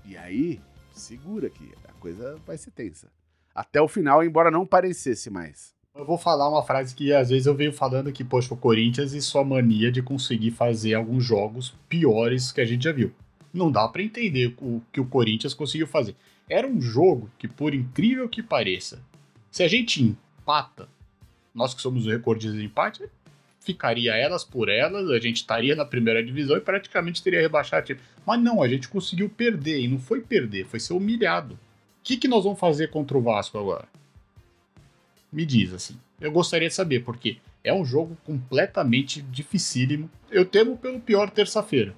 E 0.05 0.15
aí, 0.15 0.61
segura 0.93 1.49
que 1.49 1.73
a 1.87 1.93
coisa 1.93 2.37
vai 2.45 2.55
ser 2.55 2.69
tensa. 2.69 3.07
Até 3.53 3.81
o 3.81 3.87
final, 3.87 4.23
embora 4.23 4.51
não 4.51 4.63
parecesse 4.63 5.31
mais. 5.31 5.73
Eu 5.95 6.05
vou 6.05 6.19
falar 6.19 6.47
uma 6.47 6.61
frase 6.61 6.93
que 6.93 7.11
às 7.11 7.29
vezes 7.29 7.47
eu 7.47 7.55
venho 7.55 7.73
falando 7.73 8.11
que, 8.11 8.23
poxa, 8.23 8.53
o 8.53 8.57
Corinthians 8.57 9.13
e 9.13 9.21
sua 9.23 9.43
mania 9.43 9.91
de 9.91 10.03
conseguir 10.03 10.51
fazer 10.51 10.93
alguns 10.93 11.23
jogos 11.23 11.73
piores 11.89 12.51
que 12.51 12.61
a 12.61 12.65
gente 12.65 12.83
já 12.83 12.91
viu. 12.91 13.11
Não 13.51 13.71
dá 13.71 13.87
pra 13.87 14.03
entender 14.03 14.55
o 14.61 14.83
que 14.93 15.01
o 15.01 15.05
Corinthians 15.05 15.55
conseguiu 15.55 15.87
fazer. 15.87 16.15
Era 16.47 16.67
um 16.67 16.79
jogo 16.79 17.27
que, 17.39 17.47
por 17.47 17.73
incrível 17.73 18.29
que 18.29 18.43
pareça, 18.43 19.01
se 19.49 19.63
a 19.63 19.67
gente 19.67 20.03
empata, 20.03 20.87
nós 21.55 21.73
que 21.73 21.81
somos 21.81 22.05
os 22.05 22.11
recordistas 22.11 22.59
de 22.59 22.65
empate, 22.65 23.09
ficaria 23.69 24.15
elas 24.15 24.43
por 24.43 24.67
elas, 24.67 25.11
a 25.11 25.19
gente 25.19 25.37
estaria 25.37 25.75
na 25.75 25.85
primeira 25.85 26.23
divisão 26.23 26.57
e 26.57 26.61
praticamente 26.61 27.21
teria 27.21 27.39
rebaixado. 27.39 27.85
time. 27.85 27.99
Mas 28.25 28.41
não, 28.41 28.63
a 28.63 28.67
gente 28.67 28.89
conseguiu 28.89 29.29
perder, 29.29 29.79
e 29.79 29.87
não 29.87 29.99
foi 29.99 30.21
perder, 30.21 30.65
foi 30.65 30.79
ser 30.79 30.93
humilhado. 30.93 31.53
O 31.53 31.57
que, 32.03 32.17
que 32.17 32.27
nós 32.27 32.43
vamos 32.43 32.59
fazer 32.59 32.89
contra 32.89 33.15
o 33.15 33.21
Vasco 33.21 33.59
agora? 33.59 33.87
Me 35.31 35.45
diz 35.45 35.71
assim. 35.71 35.95
Eu 36.19 36.31
gostaria 36.31 36.67
de 36.67 36.73
saber, 36.73 37.03
porque 37.03 37.37
é 37.63 37.71
um 37.71 37.85
jogo 37.85 38.17
completamente 38.25 39.21
dificílimo. 39.21 40.09
Eu 40.31 40.45
temo 40.45 40.75
pelo 40.75 40.99
pior 40.99 41.29
terça-feira, 41.29 41.93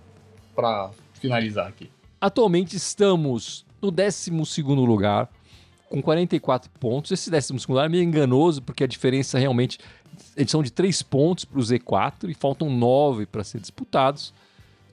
Pra 0.54 0.92
finalizar 1.14 1.68
aqui. 1.68 1.90
Atualmente 2.20 2.76
estamos 2.76 3.66
no 3.82 3.90
12 3.90 4.30
lugar, 4.74 5.30
com 5.92 6.02
44 6.02 6.70
pontos. 6.80 7.12
Esse 7.12 7.30
décimo 7.30 7.60
segundo 7.60 7.82
é 7.82 7.90
meio 7.90 8.04
enganoso, 8.04 8.62
porque 8.62 8.84
a 8.84 8.88
diferença 8.88 9.38
realmente 9.38 9.78
eles 10.36 10.50
são 10.50 10.64
de 10.64 10.72
3 10.72 11.02
pontos 11.04 11.46
para 11.46 11.60
o 11.60 11.62
Z4 11.62 12.30
e 12.30 12.34
faltam 12.34 12.70
9 12.70 13.26
para 13.26 13.44
ser 13.44 13.60
disputados. 13.60 14.34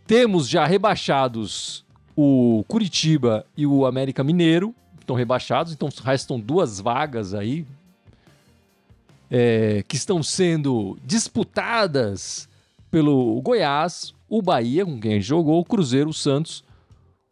Temos 0.06 0.48
já 0.48 0.66
rebaixados 0.66 1.84
o 2.16 2.64
Curitiba 2.66 3.46
e 3.56 3.64
o 3.64 3.86
América 3.86 4.24
Mineiro, 4.24 4.74
estão 5.00 5.14
rebaixados, 5.14 5.72
então 5.72 5.88
restam 6.04 6.40
duas 6.40 6.80
vagas 6.80 7.32
aí 7.32 7.64
é, 9.30 9.84
que 9.86 9.96
estão 9.96 10.22
sendo 10.22 10.98
disputadas 11.04 12.48
pelo 12.90 13.40
Goiás, 13.40 14.14
o 14.28 14.42
Bahia, 14.42 14.84
com 14.84 14.98
quem 14.98 15.20
jogou, 15.20 15.60
o 15.60 15.64
Cruzeiro, 15.64 16.10
o 16.10 16.14
Santos, 16.14 16.64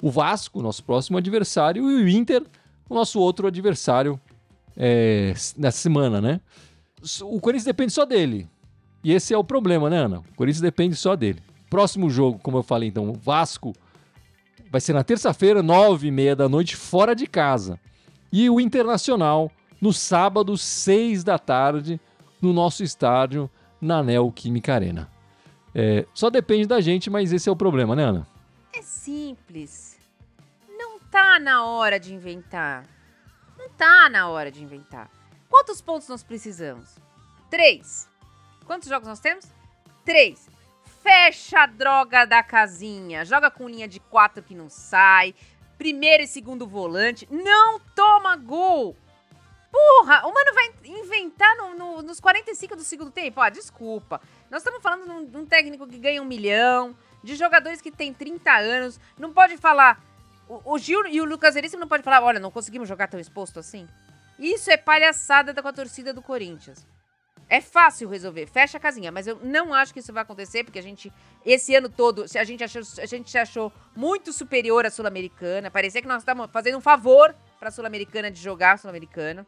o 0.00 0.10
Vasco, 0.10 0.62
nosso 0.62 0.84
próximo 0.84 1.18
adversário, 1.18 1.90
e 1.90 2.04
o 2.04 2.08
Inter, 2.08 2.42
o 2.88 2.94
nosso 2.94 3.20
outro 3.20 3.46
adversário 3.46 4.20
é, 4.76 5.32
nessa 5.56 5.78
semana, 5.78 6.20
né? 6.20 6.40
O 7.22 7.40
Corinthians 7.40 7.64
depende 7.64 7.92
só 7.92 8.04
dele. 8.04 8.48
E 9.02 9.12
esse 9.12 9.32
é 9.32 9.38
o 9.38 9.44
problema, 9.44 9.88
né, 9.88 9.98
Ana? 9.98 10.18
O 10.18 10.34
Corinthians 10.34 10.60
depende 10.60 10.96
só 10.96 11.14
dele. 11.14 11.40
Próximo 11.70 12.10
jogo, 12.10 12.38
como 12.42 12.58
eu 12.58 12.62
falei, 12.62 12.88
então, 12.88 13.12
Vasco 13.12 13.72
vai 14.70 14.80
ser 14.80 14.92
na 14.92 15.04
terça-feira, 15.04 15.62
nove 15.62 16.08
e 16.08 16.10
meia 16.10 16.34
da 16.34 16.48
noite, 16.48 16.76
fora 16.76 17.14
de 17.14 17.26
casa. 17.26 17.78
E 18.32 18.50
o 18.50 18.60
Internacional, 18.60 19.50
no 19.80 19.92
sábado, 19.92 20.56
seis 20.56 21.22
da 21.22 21.38
tarde, 21.38 22.00
no 22.40 22.52
nosso 22.52 22.82
estádio, 22.82 23.48
na 23.80 24.02
Neoquímica 24.02 24.74
Arena. 24.74 25.08
É, 25.74 26.06
só 26.14 26.30
depende 26.30 26.66
da 26.66 26.80
gente, 26.80 27.10
mas 27.10 27.32
esse 27.32 27.48
é 27.48 27.52
o 27.52 27.56
problema, 27.56 27.94
né, 27.94 28.04
Ana? 28.04 28.26
É 28.74 28.82
simples. 28.82 29.95
Tá 31.10 31.38
na 31.38 31.64
hora 31.64 31.98
de 31.98 32.14
inventar. 32.14 32.84
Não 33.56 33.68
tá 33.70 34.08
na 34.08 34.28
hora 34.28 34.50
de 34.50 34.62
inventar. 34.62 35.10
Quantos 35.48 35.80
pontos 35.80 36.08
nós 36.08 36.22
precisamos? 36.22 36.96
Três. 37.50 38.08
Quantos 38.66 38.88
jogos 38.88 39.08
nós 39.08 39.20
temos? 39.20 39.46
Três. 40.04 40.48
Fecha 41.02 41.60
a 41.60 41.66
droga 41.66 42.24
da 42.24 42.42
casinha. 42.42 43.24
Joga 43.24 43.50
com 43.50 43.68
linha 43.68 43.86
de 43.86 44.00
quatro 44.00 44.42
que 44.42 44.54
não 44.54 44.68
sai. 44.68 45.34
Primeiro 45.78 46.22
e 46.22 46.26
segundo 46.26 46.66
volante. 46.66 47.28
Não 47.30 47.78
toma 47.94 48.36
gol. 48.36 48.96
Porra, 49.70 50.26
o 50.26 50.32
mano 50.32 50.54
vai 50.54 50.72
inventar 50.84 51.54
no, 51.56 51.74
no, 51.74 52.02
nos 52.02 52.18
45 52.18 52.76
do 52.76 52.82
segundo 52.82 53.10
tempo? 53.10 53.40
Ah, 53.40 53.50
desculpa. 53.50 54.20
Nós 54.50 54.62
estamos 54.62 54.82
falando 54.82 55.26
de 55.26 55.36
um, 55.36 55.44
técnico 55.44 55.86
que 55.86 55.98
ganha 55.98 56.22
um 56.22 56.24
milhão, 56.24 56.96
de 57.22 57.36
jogadores 57.36 57.80
que 57.80 57.90
tem 57.90 58.12
30 58.12 58.50
anos. 58.50 58.98
Não 59.18 59.32
pode 59.32 59.56
falar. 59.58 60.02
O, 60.48 60.74
o 60.74 60.78
Gil 60.78 61.06
e 61.06 61.20
o 61.20 61.24
Lucas 61.24 61.54
Veríssimo 61.54 61.80
não 61.80 61.88
pode 61.88 62.02
falar: 62.02 62.22
olha, 62.22 62.40
não 62.40 62.50
conseguimos 62.50 62.88
jogar 62.88 63.08
tão 63.08 63.20
exposto 63.20 63.58
assim. 63.58 63.86
Isso 64.38 64.70
é 64.70 64.76
palhaçada 64.76 65.54
com 65.60 65.68
a 65.68 65.72
torcida 65.72 66.12
do 66.12 66.22
Corinthians. 66.22 66.86
É 67.48 67.60
fácil 67.60 68.08
resolver, 68.08 68.46
fecha 68.46 68.76
a 68.76 68.80
casinha, 68.80 69.12
mas 69.12 69.26
eu 69.28 69.36
não 69.36 69.72
acho 69.72 69.94
que 69.94 70.00
isso 70.00 70.12
vai 70.12 70.24
acontecer, 70.24 70.64
porque 70.64 70.80
a 70.80 70.82
gente, 70.82 71.12
esse 71.44 71.76
ano 71.76 71.88
todo, 71.88 72.24
a 72.34 72.44
gente 72.44 72.64
achou, 72.64 72.82
a 73.00 73.06
gente 73.06 73.30
se 73.30 73.38
achou 73.38 73.72
muito 73.94 74.32
superior 74.32 74.84
à 74.84 74.90
Sul-Americana. 74.90 75.70
Parecia 75.70 76.02
que 76.02 76.08
nós 76.08 76.22
estávamos 76.22 76.50
fazendo 76.50 76.78
um 76.78 76.80
favor 76.80 77.34
para 77.58 77.68
a 77.68 77.70
Sul-Americana 77.70 78.32
de 78.32 78.40
jogar 78.40 78.72
a 78.72 78.76
Sul-Americana. 78.76 79.46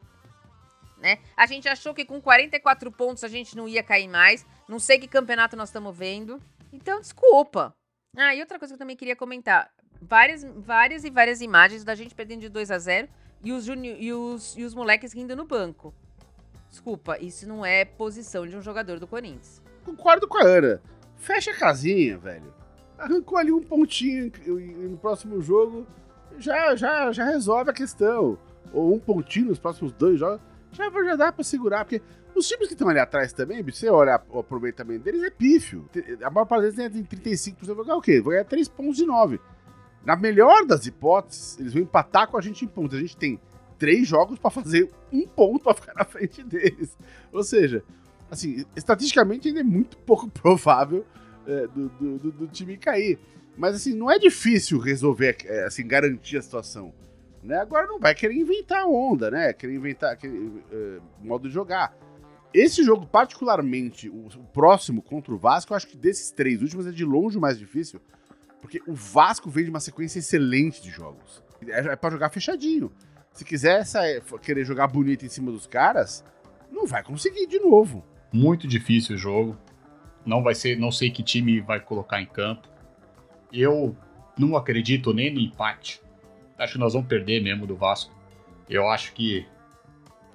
Né? 0.98 1.18
A 1.36 1.46
gente 1.46 1.68
achou 1.68 1.92
que 1.92 2.04
com 2.04 2.20
44 2.20 2.90
pontos 2.92 3.24
a 3.24 3.28
gente 3.28 3.56
não 3.56 3.68
ia 3.68 3.82
cair 3.82 4.08
mais. 4.08 4.46
Não 4.68 4.78
sei 4.78 4.98
que 4.98 5.08
campeonato 5.08 5.56
nós 5.56 5.68
estamos 5.68 5.96
vendo. 5.96 6.40
Então, 6.72 7.00
desculpa. 7.00 7.74
Ah, 8.16 8.34
e 8.34 8.40
outra 8.40 8.58
coisa 8.58 8.72
que 8.72 8.76
eu 8.76 8.78
também 8.78 8.96
queria 8.96 9.16
comentar. 9.16 9.70
Várias, 10.00 10.44
várias 10.44 11.04
e 11.04 11.10
várias 11.10 11.40
imagens 11.40 11.84
da 11.84 11.94
gente 11.94 12.14
perdendo 12.14 12.40
de 12.40 12.48
2 12.48 12.70
a 12.70 12.78
0 12.78 13.08
e 13.42 13.52
os, 13.52 13.66
e 13.68 14.12
os, 14.12 14.56
e 14.56 14.64
os 14.64 14.74
moleques 14.74 15.12
rindo 15.12 15.34
no 15.34 15.44
banco. 15.44 15.94
Desculpa, 16.70 17.18
isso 17.18 17.48
não 17.48 17.64
é 17.64 17.84
posição 17.84 18.46
de 18.46 18.56
um 18.56 18.62
jogador 18.62 19.00
do 19.00 19.06
Corinthians. 19.06 19.62
Concordo 19.84 20.28
com 20.28 20.38
a 20.38 20.42
Ana. 20.42 20.82
Fecha 21.16 21.50
a 21.50 21.56
casinha, 21.56 22.18
velho. 22.18 22.52
Arrancou 22.98 23.38
ali 23.38 23.52
um 23.52 23.62
pontinho 23.62 24.30
no 24.46 24.98
próximo 24.98 25.40
jogo 25.40 25.86
já, 26.38 26.74
já, 26.76 27.10
já 27.12 27.24
resolve 27.24 27.70
a 27.70 27.74
questão. 27.74 28.38
Ou 28.72 28.94
um 28.94 28.98
pontinho 28.98 29.46
nos 29.46 29.58
próximos 29.58 29.92
dois 29.92 30.18
jogos 30.18 30.40
já, 30.72 30.90
já 30.90 31.16
dá 31.16 31.32
pra 31.32 31.42
segurar, 31.42 31.84
porque 31.84 32.02
os 32.34 32.46
times 32.46 32.68
que 32.68 32.74
estão 32.74 32.88
ali 32.88 32.98
atrás 32.98 33.32
também, 33.32 33.62
você 33.62 33.88
olha 33.88 34.20
o 34.28 34.38
aproveitamento 34.38 35.02
deles, 35.02 35.22
é 35.22 35.30
pífio. 35.30 35.88
A 36.22 36.30
maior 36.30 36.44
parte 36.44 36.70
deles 36.70 36.92
tem 36.92 37.04
35%, 37.04 37.74
vai 37.74 37.84
ganhar 37.84 37.96
o 37.96 38.02
quê? 38.02 38.20
Vai 38.20 38.34
ganhar 38.34 38.44
3 38.44 38.68
pontos 38.68 38.96
de 38.96 39.06
9. 39.06 39.40
Na 40.08 40.16
melhor 40.16 40.64
das 40.64 40.86
hipóteses, 40.86 41.58
eles 41.60 41.74
vão 41.74 41.82
empatar 41.82 42.26
com 42.28 42.38
a 42.38 42.40
gente 42.40 42.64
em 42.64 42.68
pontos. 42.68 42.96
A 42.96 43.00
gente 43.02 43.14
tem 43.14 43.38
três 43.78 44.08
jogos 44.08 44.38
para 44.38 44.50
fazer 44.50 44.90
um 45.12 45.26
ponto 45.26 45.64
para 45.64 45.74
ficar 45.74 45.92
na 45.92 46.04
frente 46.06 46.42
deles. 46.42 46.96
Ou 47.30 47.44
seja, 47.44 47.84
assim, 48.30 48.64
estatisticamente 48.74 49.48
ainda 49.48 49.60
é 49.60 49.64
muito 49.64 49.98
pouco 49.98 50.26
provável 50.32 51.04
é, 51.46 51.66
do, 51.66 51.90
do, 51.90 52.32
do, 52.32 52.46
time 52.46 52.78
cair. 52.78 53.18
Mas 53.54 53.74
assim, 53.74 53.92
não 53.92 54.10
é 54.10 54.18
difícil 54.18 54.78
resolver, 54.78 55.36
é, 55.44 55.66
assim, 55.66 55.86
garantir 55.86 56.38
a 56.38 56.42
situação. 56.42 56.90
Né? 57.42 57.58
Agora 57.58 57.86
não 57.86 58.00
vai 58.00 58.14
querer 58.14 58.34
inventar 58.34 58.86
onda, 58.86 59.30
né? 59.30 59.52
Querer 59.52 59.74
inventar 59.74 60.14
aquele 60.14 60.38
uh, 60.38 61.02
modo 61.20 61.48
de 61.48 61.54
jogar. 61.54 61.94
Esse 62.54 62.82
jogo, 62.82 63.06
particularmente, 63.06 64.08
o, 64.08 64.28
o, 64.28 64.44
próximo 64.54 65.02
contra 65.02 65.34
o 65.34 65.36
Vasco, 65.36 65.74
eu 65.74 65.76
acho 65.76 65.86
que 65.86 65.98
desses 65.98 66.30
três 66.30 66.62
últimos 66.62 66.86
é 66.86 66.92
de 66.92 67.04
longe 67.04 67.36
o 67.36 67.40
mais 67.42 67.58
difícil. 67.58 68.00
Porque 68.60 68.80
o 68.86 68.94
Vasco 68.94 69.50
vem 69.50 69.64
de 69.64 69.70
uma 69.70 69.80
sequência 69.80 70.18
excelente 70.18 70.82
de 70.82 70.90
jogos. 70.90 71.42
É, 71.66 71.92
é 71.92 71.96
para 71.96 72.10
jogar 72.10 72.30
fechadinho. 72.30 72.92
Se 73.32 73.44
quiser 73.44 73.84
sair, 73.84 74.22
querer 74.42 74.64
jogar 74.64 74.88
bonito 74.88 75.24
em 75.24 75.28
cima 75.28 75.52
dos 75.52 75.66
caras, 75.66 76.24
não 76.70 76.86
vai 76.86 77.02
conseguir 77.02 77.46
de 77.46 77.60
novo. 77.60 78.04
Muito 78.32 78.66
difícil 78.66 79.14
o 79.14 79.18
jogo. 79.18 79.56
Não 80.26 80.42
vai 80.42 80.54
ser, 80.54 80.76
não 80.76 80.90
sei 80.90 81.10
que 81.10 81.22
time 81.22 81.60
vai 81.60 81.80
colocar 81.80 82.20
em 82.20 82.26
campo. 82.26 82.68
Eu 83.52 83.96
não 84.36 84.56
acredito 84.56 85.14
nem 85.14 85.32
no 85.32 85.40
empate. 85.40 86.02
Acho 86.58 86.74
que 86.74 86.78
nós 86.78 86.92
vamos 86.92 87.08
perder 87.08 87.42
mesmo 87.42 87.66
do 87.66 87.76
Vasco. 87.76 88.12
Eu 88.68 88.88
acho 88.88 89.12
que 89.14 89.46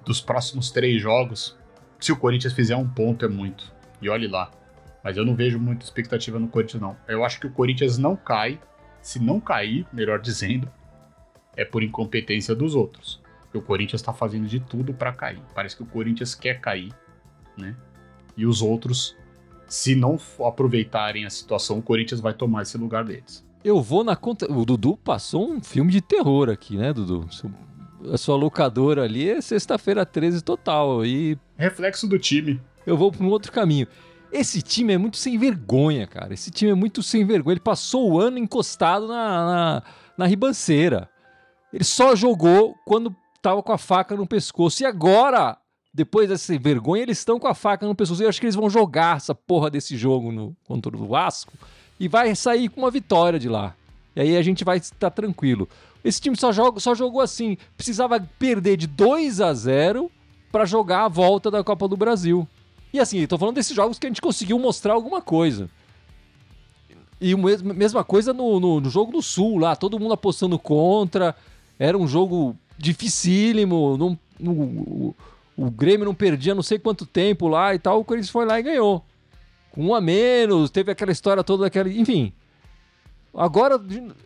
dos 0.04 0.20
próximos 0.20 0.70
três 0.70 1.00
jogos, 1.00 1.56
se 2.00 2.10
o 2.10 2.16
Corinthians 2.16 2.52
fizer 2.52 2.76
um 2.76 2.88
ponto 2.88 3.24
é 3.24 3.28
muito. 3.28 3.72
E 4.00 4.08
olhe 4.08 4.26
lá. 4.26 4.50
Mas 5.04 5.18
eu 5.18 5.24
não 5.24 5.36
vejo 5.36 5.60
muita 5.60 5.84
expectativa 5.84 6.38
no 6.38 6.48
Corinthians, 6.48 6.80
não. 6.80 6.96
Eu 7.06 7.22
acho 7.22 7.38
que 7.38 7.46
o 7.46 7.50
Corinthians 7.50 7.98
não 7.98 8.16
cai. 8.16 8.58
Se 9.02 9.18
não 9.22 9.38
cair, 9.38 9.86
melhor 9.92 10.18
dizendo, 10.18 10.66
é 11.54 11.62
por 11.62 11.82
incompetência 11.82 12.54
dos 12.54 12.74
outros. 12.74 13.22
o 13.52 13.60
Corinthians 13.60 14.00
está 14.00 14.14
fazendo 14.14 14.48
de 14.48 14.58
tudo 14.58 14.94
para 14.94 15.12
cair. 15.12 15.40
Parece 15.54 15.76
que 15.76 15.82
o 15.82 15.86
Corinthians 15.86 16.34
quer 16.34 16.58
cair, 16.58 16.92
né? 17.56 17.76
E 18.34 18.46
os 18.46 18.62
outros, 18.62 19.14
se 19.68 19.94
não 19.94 20.18
aproveitarem 20.44 21.26
a 21.26 21.30
situação, 21.30 21.78
o 21.78 21.82
Corinthians 21.82 22.20
vai 22.20 22.32
tomar 22.32 22.62
esse 22.62 22.76
lugar 22.78 23.04
deles. 23.04 23.46
Eu 23.62 23.80
vou 23.80 24.02
na 24.02 24.16
conta. 24.16 24.50
O 24.50 24.64
Dudu 24.64 24.96
passou 24.96 25.48
um 25.48 25.62
filme 25.62 25.92
de 25.92 26.00
terror 26.00 26.48
aqui, 26.48 26.76
né, 26.76 26.92
Dudu? 26.92 27.28
A 28.10 28.16
sua 28.16 28.36
locadora 28.36 29.04
ali 29.04 29.28
é 29.28 29.40
sexta-feira 29.40 30.04
13 30.04 30.42
total. 30.42 31.04
E. 31.04 31.38
Reflexo 31.56 32.08
do 32.08 32.18
time. 32.18 32.60
Eu 32.86 32.96
vou 32.96 33.12
para 33.12 33.24
um 33.24 33.28
outro 33.28 33.52
caminho. 33.52 33.86
Esse 34.34 34.60
time 34.60 34.92
é 34.92 34.98
muito 34.98 35.16
sem 35.16 35.38
vergonha, 35.38 36.08
cara. 36.08 36.34
Esse 36.34 36.50
time 36.50 36.72
é 36.72 36.74
muito 36.74 37.04
sem 37.04 37.24
vergonha. 37.24 37.54
Ele 37.54 37.60
passou 37.60 38.10
o 38.10 38.20
ano 38.20 38.36
encostado 38.36 39.06
na, 39.06 39.46
na, 39.46 39.82
na 40.18 40.26
ribanceira. 40.26 41.08
Ele 41.72 41.84
só 41.84 42.16
jogou 42.16 42.74
quando 42.84 43.14
tava 43.40 43.62
com 43.62 43.70
a 43.70 43.78
faca 43.78 44.16
no 44.16 44.26
pescoço. 44.26 44.82
E 44.82 44.86
agora, 44.86 45.56
depois 45.94 46.28
dessa 46.28 46.58
vergonha, 46.58 47.04
eles 47.04 47.18
estão 47.18 47.38
com 47.38 47.46
a 47.46 47.54
faca 47.54 47.86
no 47.86 47.94
pescoço. 47.94 48.24
Eu 48.24 48.28
acho 48.28 48.40
que 48.40 48.46
eles 48.46 48.56
vão 48.56 48.68
jogar 48.68 49.18
essa 49.18 49.36
porra 49.36 49.70
desse 49.70 49.96
jogo 49.96 50.32
no, 50.32 50.56
contra 50.64 50.96
o 50.96 51.06
Vasco 51.06 51.52
e 52.00 52.08
vai 52.08 52.34
sair 52.34 52.68
com 52.68 52.80
uma 52.80 52.90
vitória 52.90 53.38
de 53.38 53.48
lá. 53.48 53.76
E 54.16 54.20
aí 54.20 54.36
a 54.36 54.42
gente 54.42 54.64
vai 54.64 54.78
estar 54.78 55.10
tranquilo. 55.10 55.68
Esse 56.04 56.20
time 56.20 56.36
só, 56.36 56.50
joga, 56.50 56.80
só 56.80 56.92
jogou 56.92 57.20
assim. 57.20 57.56
Precisava 57.76 58.18
perder 58.36 58.78
de 58.78 58.88
2 58.88 59.40
a 59.40 59.54
0 59.54 60.10
para 60.50 60.64
jogar 60.64 61.04
a 61.04 61.08
volta 61.08 61.52
da 61.52 61.62
Copa 61.62 61.86
do 61.86 61.96
Brasil. 61.96 62.48
E 62.94 63.00
assim, 63.00 63.18
estou 63.18 63.36
falando 63.36 63.56
desses 63.56 63.74
jogos 63.74 63.98
que 63.98 64.06
a 64.06 64.08
gente 64.08 64.20
conseguiu 64.20 64.56
mostrar 64.56 64.92
alguma 64.92 65.20
coisa. 65.20 65.68
E 67.20 67.34
mesma 67.34 68.04
coisa 68.04 68.32
no, 68.32 68.60
no, 68.60 68.80
no 68.80 68.88
jogo 68.88 69.10
do 69.10 69.20
Sul 69.20 69.58
lá, 69.58 69.74
todo 69.74 69.98
mundo 69.98 70.14
apostando 70.14 70.56
contra. 70.60 71.34
Era 71.76 71.98
um 71.98 72.06
jogo 72.06 72.56
dificílimo, 72.78 73.96
não, 73.96 74.16
o, 74.40 75.12
o 75.56 75.72
Grêmio 75.72 76.04
não 76.04 76.14
perdia 76.14 76.54
não 76.54 76.62
sei 76.62 76.78
quanto 76.78 77.04
tempo 77.04 77.48
lá 77.48 77.74
e 77.74 77.80
tal, 77.80 77.98
o 77.98 78.04
Corinthians 78.04 78.30
foi 78.30 78.46
lá 78.46 78.60
e 78.60 78.62
ganhou. 78.62 79.04
Com 79.72 79.86
um 79.86 79.94
a 79.96 80.00
menos, 80.00 80.70
teve 80.70 80.92
aquela 80.92 81.10
história 81.10 81.42
toda 81.42 81.64
daquela. 81.64 81.88
Enfim. 81.88 82.32
Agora 83.34 83.76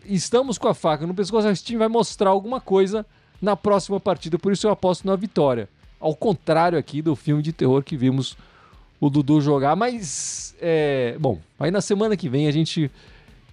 estamos 0.04 0.58
com 0.58 0.68
a 0.68 0.74
faca 0.74 1.06
no 1.06 1.14
pescoço, 1.14 1.48
esse 1.48 1.64
time 1.64 1.78
vai 1.78 1.88
mostrar 1.88 2.28
alguma 2.28 2.60
coisa 2.60 3.06
na 3.40 3.56
próxima 3.56 3.98
partida, 3.98 4.38
por 4.38 4.52
isso 4.52 4.66
eu 4.66 4.70
aposto 4.70 5.06
na 5.06 5.16
vitória. 5.16 5.70
Ao 5.98 6.14
contrário 6.14 6.78
aqui 6.78 7.00
do 7.00 7.16
filme 7.16 7.42
de 7.42 7.50
terror 7.50 7.82
que 7.82 7.96
vimos 7.96 8.36
o 9.00 9.08
Dudu 9.08 9.40
jogar, 9.40 9.76
mas 9.76 10.54
é, 10.60 11.16
bom, 11.20 11.38
aí 11.58 11.70
na 11.70 11.80
semana 11.80 12.16
que 12.16 12.28
vem 12.28 12.48
a 12.48 12.50
gente 12.50 12.90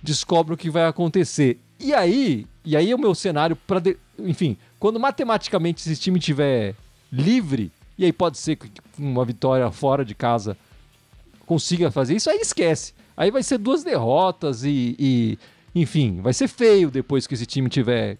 descobre 0.01 0.53
o 0.53 0.58
que 0.58 0.69
vai 0.69 0.86
acontecer. 0.86 1.60
E 1.79 1.93
aí, 1.93 2.47
e 2.63 2.75
aí 2.75 2.93
o 2.93 2.97
meu 2.97 3.13
cenário 3.13 3.55
para, 3.55 3.81
enfim, 4.19 4.58
quando 4.79 4.99
matematicamente 4.99 5.89
esse 5.89 5.99
time 5.99 6.19
tiver 6.19 6.75
livre, 7.12 7.71
e 7.97 8.05
aí 8.05 8.13
pode 8.13 8.38
ser 8.38 8.55
que 8.55 8.71
uma 8.97 9.25
vitória 9.25 9.69
fora 9.71 10.03
de 10.03 10.15
casa 10.15 10.58
consiga 11.45 11.91
fazer 11.91 12.15
isso, 12.15 12.29
aí 12.29 12.39
esquece. 12.39 12.93
Aí 13.15 13.31
vai 13.31 13.43
ser 13.43 13.58
duas 13.58 13.84
derrotas 13.84 14.63
e, 14.63 14.95
e 14.99 15.39
enfim, 15.73 16.21
vai 16.21 16.34
ser 16.34 16.47
feio 16.47 16.89
depois 16.89 17.27
que 17.27 17.34
esse 17.34 17.45
time 17.45 17.69
tiver 17.69 18.17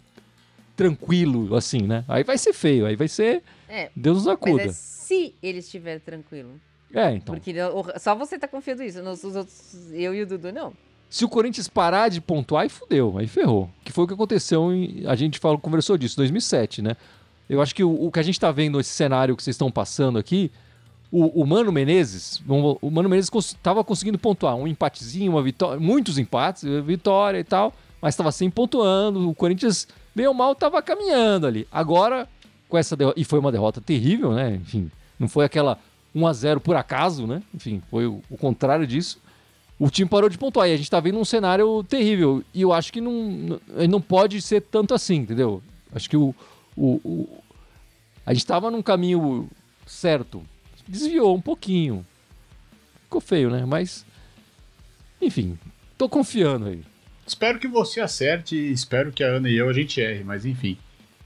tranquilo, 0.76 1.56
assim, 1.56 1.82
né? 1.82 2.04
Aí 2.08 2.24
vai 2.24 2.38
ser 2.38 2.54
feio, 2.54 2.86
aí 2.86 2.96
vai 2.96 3.08
ser. 3.08 3.42
É, 3.68 3.90
Deus 3.96 4.18
nos 4.18 4.26
mas 4.26 4.36
acuda. 4.36 4.64
é 4.64 4.70
se 4.74 5.34
ele 5.42 5.60
estiver 5.60 6.00
tranquilo. 6.00 6.60
É, 6.94 7.12
então. 7.14 7.36
Porque 7.36 7.54
o- 7.62 8.00
só 8.00 8.16
você 8.16 8.38
tá 8.40 8.48
confiando 8.48 8.82
nisso. 8.84 9.02
Nos, 9.04 9.24
os 9.24 9.36
outros, 9.36 9.92
eu 9.92 10.14
e 10.14 10.22
o 10.22 10.28
Dudu, 10.28 10.52
não. 10.52 10.74
Se 11.10 11.24
o 11.24 11.30
Corinthians 11.30 11.68
parar 11.68 12.10
de 12.10 12.20
pontuar, 12.20 12.64
aí 12.64 12.70
fudeu, 12.70 13.18
aí 13.18 13.28
ferrou. 13.28 13.70
Que 13.84 13.92
foi 13.92 14.04
o 14.06 14.08
que 14.08 14.14
aconteceu, 14.14 14.72
em, 14.74 15.04
a 15.06 15.16
gente 15.16 15.40
falou, 15.40 15.58
conversou 15.60 15.98
disso, 15.98 16.16
2007, 16.18 16.82
né? 16.82 16.96
Eu 17.50 17.62
acho 17.62 17.76
que 17.76 17.84
o, 17.84 18.06
o 18.08 18.12
que 18.12 18.20
a 18.20 18.24
gente 18.24 18.40
tá 18.40 18.52
vendo, 18.52 18.80
esse 18.80 18.90
cenário 18.90 19.36
que 19.36 19.44
vocês 19.44 19.54
estão 19.56 19.70
passando 19.72 20.18
aqui, 20.18 20.52
o, 21.12 21.42
o 21.42 21.46
Mano 21.46 21.72
Menezes, 21.72 22.42
o 22.48 22.90
Mano 22.90 23.08
Menezes 23.08 23.30
cons- 23.30 23.56
tava 23.62 23.84
conseguindo 23.84 24.18
pontuar 24.18 24.56
um 24.56 24.68
empatezinho, 24.68 25.32
uma 25.32 25.44
vitória, 25.44 25.80
muitos 25.80 26.18
empates, 26.18 26.64
vitória 26.84 27.38
e 27.40 27.44
tal, 27.44 27.72
mas 28.02 28.14
estava 28.16 28.32
sem 28.32 28.50
pontuando, 28.50 29.30
o 29.30 29.36
Corinthians, 29.36 29.88
bem 30.14 30.26
ou 30.28 30.34
mal, 30.34 30.56
tava 30.56 30.82
caminhando 30.82 31.46
ali. 31.46 31.68
Agora, 31.72 32.28
com 32.68 32.78
essa 32.78 32.96
derrota, 32.96 33.20
e 33.20 33.24
foi 33.24 33.38
uma 33.40 33.52
derrota 33.52 33.80
terrível, 33.80 34.34
né? 34.34 34.56
Enfim, 34.56 34.90
não 35.20 35.28
foi 35.30 35.46
aquela 35.46 35.78
1 36.16 36.26
a 36.26 36.34
0 36.34 36.60
por 36.62 36.76
acaso, 36.76 37.28
né? 37.28 37.44
Enfim, 37.54 37.82
foi 37.92 38.08
o- 38.08 38.22
o 38.30 38.38
contrário 38.38 38.88
disso 38.88 39.20
o 39.78 39.90
time 39.90 40.10
parou 40.10 40.30
de 40.30 40.38
pontuar. 40.38 40.70
E 40.70 40.74
a 40.74 40.78
gente 40.78 40.90
tá 40.90 41.02
vendo 41.02 41.20
um 41.20 41.26
cenário 41.26 41.84
terrível. 41.84 42.42
E 42.54 42.62
eu 42.62 42.72
acho 42.72 42.94
que 42.94 43.02
não, 43.02 43.60
não, 43.90 44.00
pode 44.00 44.42
ser 44.42 44.62
tanto 44.62 44.94
assim, 44.94 45.16
entendeu? 45.16 45.62
Acho 45.94 46.10
que 46.10 46.16
o, 46.16 46.34
o, 46.78 46.94
o- 47.04 47.44
a 48.26 48.34
gente 48.34 48.46
tava 48.46 48.72
num 48.72 48.82
caminho 48.82 49.50
certo. 49.86 50.42
Desviou 50.88 51.36
um 51.36 51.42
pouquinho. 51.42 52.06
Ficou 53.04 53.20
feio, 53.20 53.50
né? 53.50 53.66
Mas. 53.66 54.06
Enfim, 55.22 55.58
tô 55.98 56.08
confiando 56.08 56.68
aí. 56.68 56.82
Espero 57.28 57.60
que 57.60 57.68
você 57.68 58.00
acerte 58.00 58.56
e 58.56 58.72
espero 58.72 59.12
que 59.12 59.24
a 59.26 59.28
Ana 59.28 59.50
e 59.50 59.56
eu 59.58 59.68
a 59.68 59.74
gente 59.74 60.00
erre, 60.00 60.24
mas 60.24 60.46
enfim. 60.46 60.78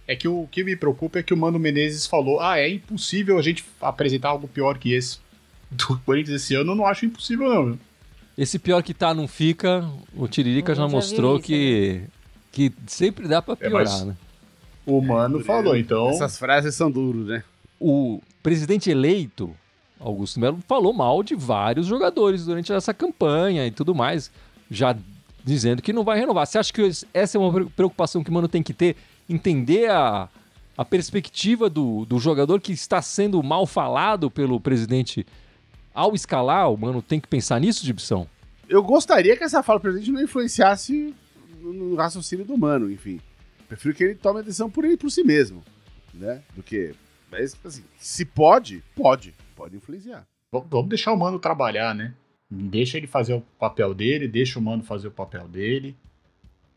É 0.09 0.15
que 0.15 0.27
o 0.27 0.47
que 0.51 0.63
me 0.63 0.75
preocupa 0.75 1.19
é 1.19 1.23
que 1.23 1.31
o 1.35 1.37
Mano 1.37 1.59
Menezes 1.59 2.07
falou: 2.07 2.39
ah, 2.39 2.57
é 2.57 2.67
impossível 2.67 3.37
a 3.37 3.43
gente 3.43 3.63
apresentar 3.79 4.29
algo 4.29 4.47
pior 4.47 4.75
que 4.79 4.91
esse 4.91 5.19
do 5.69 5.99
Corinthians 5.99 6.41
esse 6.41 6.55
ano. 6.55 6.71
Eu 6.71 6.75
não 6.75 6.87
acho 6.87 7.05
impossível, 7.05 7.47
não. 7.47 7.79
Esse 8.35 8.57
pior 8.57 8.81
que 8.81 8.91
tá 8.91 9.13
não 9.13 9.27
fica, 9.27 9.87
o 10.15 10.27
Tiririca 10.27 10.73
já 10.73 10.81
já 10.83 10.87
mostrou 10.87 11.35
isso, 11.35 11.45
que, 11.45 12.01
que 12.51 12.73
sempre 12.87 13.27
dá 13.27 13.39
pra 13.39 13.53
É, 13.53 13.69
piorar, 13.69 13.83
mas- 13.85 14.03
né? 14.03 14.15
O 14.83 14.99
Mano 14.99 15.43
falou, 15.43 15.77
então. 15.77 16.09
Essas 16.09 16.39
frases 16.39 16.73
são 16.73 16.89
duras, 16.89 17.27
né? 17.27 17.43
o 17.79 18.19
presidente 18.41 18.89
eleito, 18.89 19.55
Augusto 19.99 20.39
Melo, 20.39 20.57
falou 20.67 20.91
mal 20.91 21.21
de 21.21 21.35
vários 21.35 21.85
jogadores 21.85 22.45
durante 22.45 22.73
essa 22.73 22.93
campanha 22.95 23.67
e 23.67 23.71
tudo 23.71 23.93
mais, 23.93 24.31
já 24.71 24.97
dizendo 25.45 25.81
que 25.83 25.93
não 25.93 26.03
vai 26.03 26.19
renovar. 26.19 26.47
Você 26.47 26.57
acha 26.57 26.73
que 26.73 26.89
essa 27.13 27.37
é 27.37 27.39
uma 27.39 27.69
preocupação 27.69 28.23
que 28.23 28.29
o 28.29 28.33
Mano 28.33 28.47
tem 28.47 28.63
que 28.63 28.73
ter? 28.73 28.95
Entender 29.29 29.89
a, 29.91 30.27
a 30.75 30.83
perspectiva 30.83 31.69
do, 31.69 32.03
do 32.05 32.19
jogador 32.19 32.59
que 32.59 32.71
está 32.71 33.01
sendo 33.01 33.41
mal 33.43 33.67
falado 33.67 34.31
pelo 34.31 34.59
presidente 34.59 35.25
ao 35.93 36.15
escalar? 36.15 36.71
O 36.71 36.77
Mano 36.77 37.01
tem 37.01 37.19
que 37.19 37.27
pensar 37.27 37.59
nisso, 37.59 37.85
Gibson? 37.85 38.27
Eu 38.67 38.83
gostaria 38.83 39.37
que 39.37 39.43
essa 39.43 39.63
fala 39.63 39.79
do 39.79 39.83
presidente 39.83 40.11
não 40.11 40.21
influenciasse 40.21 41.13
no, 41.61 41.95
raciocínio 41.95 42.45
do 42.45 42.53
humano, 42.53 42.91
enfim. 42.91 43.19
Prefiro 43.67 43.93
que 43.93 44.03
ele 44.03 44.15
tome 44.15 44.39
a 44.39 44.43
decisão 44.43 44.69
por 44.69 44.85
ele 44.85 44.97
por 44.97 45.09
si 45.09 45.23
mesmo, 45.23 45.63
né? 46.13 46.41
Do 46.55 46.63
que. 46.63 46.95
Mas, 47.31 47.55
assim, 47.63 47.83
se 47.97 48.25
pode, 48.25 48.83
pode. 48.95 49.33
Pode 49.55 49.75
influenciar. 49.75 50.25
Vamos 50.51 50.89
deixar 50.89 51.13
o 51.13 51.17
Mano 51.17 51.37
trabalhar, 51.37 51.93
né? 51.93 52.13
Deixa 52.49 52.97
ele 52.97 53.05
fazer 53.05 53.33
o 53.33 53.41
papel 53.59 53.93
dele, 53.93 54.27
deixa 54.27 54.57
o 54.57 54.61
Mano 54.61 54.83
fazer 54.83 55.07
o 55.07 55.11
papel 55.11 55.47
dele. 55.47 55.95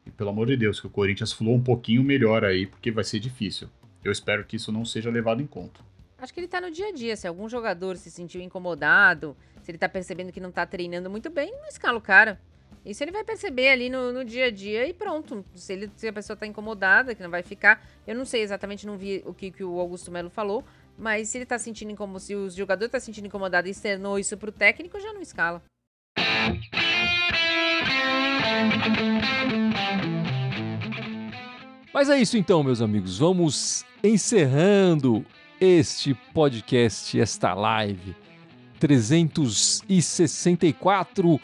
E 0.07 0.11
pelo 0.11 0.31
amor 0.31 0.47
de 0.47 0.57
Deus, 0.57 0.81
que 0.81 0.87
o 0.87 0.91
Corinthians 0.91 1.33
flua 1.33 1.55
um 1.55 1.63
pouquinho 1.63 2.03
melhor 2.03 2.45
aí, 2.45 2.67
porque 2.67 2.91
vai 2.91 3.05
ser 3.05 3.21
difícil. 3.21 3.69
Eu 4.05 4.11
espero 4.11 4.45
que 4.45 4.57
isso 4.57 4.73
não 4.73 4.85
seja 4.85 5.11
levado 5.11 5.41
em 5.41 5.47
conta. 5.47 5.81
Acho 6.19 6.33
que 6.33 6.41
ele 6.41 6.49
tá 6.49 6.61
no 6.61 6.71
dia 6.71 6.89
a 6.89 6.93
dia. 6.93 7.17
Se 7.17 7.27
algum 7.27 7.49
jogador 7.49 7.97
se 7.97 8.11
sentiu 8.11 8.41
incomodado, 8.41 9.37
se 9.63 9.71
ele 9.71 9.79
tá 9.79 9.89
percebendo 9.89 10.33
que 10.33 10.41
não 10.41 10.51
tá 10.51 10.67
treinando 10.67 11.11
muito 11.11 11.31
bem, 11.31 11.53
não 11.53 11.69
escala 11.69 11.99
o 11.99 12.01
cara. 12.01 12.41
Isso 12.85 13.03
ele 13.05 13.13
vai 13.13 13.23
perceber 13.23 13.69
ali 13.69 13.89
no, 13.89 14.13
no 14.13 14.25
dia 14.25 14.47
a 14.47 14.51
dia 14.51 14.87
e 14.89 14.93
pronto. 14.93 15.45
Se, 15.55 15.73
ele, 15.73 15.91
se 15.97 16.09
a 16.09 16.13
pessoa 16.13 16.37
tá 16.37 16.47
incomodada, 16.47 17.15
que 17.15 17.23
não 17.23 17.31
vai 17.31 17.43
ficar. 17.43 17.85
Eu 18.07 18.17
não 18.17 18.25
sei 18.25 18.43
exatamente, 18.43 18.87
não 18.87 18.97
vi 18.97 19.23
o 19.25 19.33
que, 19.33 19.51
que 19.53 19.63
o 19.63 19.79
Augusto 19.79 20.11
Melo 20.11 20.31
falou, 20.31 20.65
mas 20.99 21.29
se 21.29 21.39
ele 21.39 21.47
tá 21.47 21.59
sentindo 21.59 21.93
incomodado, 21.93 22.25
se 22.25 22.35
o 22.35 22.51
jogador 22.51 22.89
tá 22.89 22.99
sentindo 22.99 23.27
incomodado 23.27 23.69
e 23.69 23.71
externou 23.71 24.19
isso 24.19 24.37
pro 24.37 24.51
técnico, 24.51 24.99
já 25.01 25.13
não 25.13 25.21
escala. 25.21 25.63
Mas 31.93 32.09
é 32.09 32.21
isso 32.21 32.37
então, 32.37 32.65
meus 32.65 32.83
amigos. 32.83 33.19
Vamos 33.19 33.85
encerrando 34.03 35.25
este 35.61 36.15
podcast, 36.35 37.21
esta 37.21 37.55
live 37.55 38.17
364. 38.81 41.41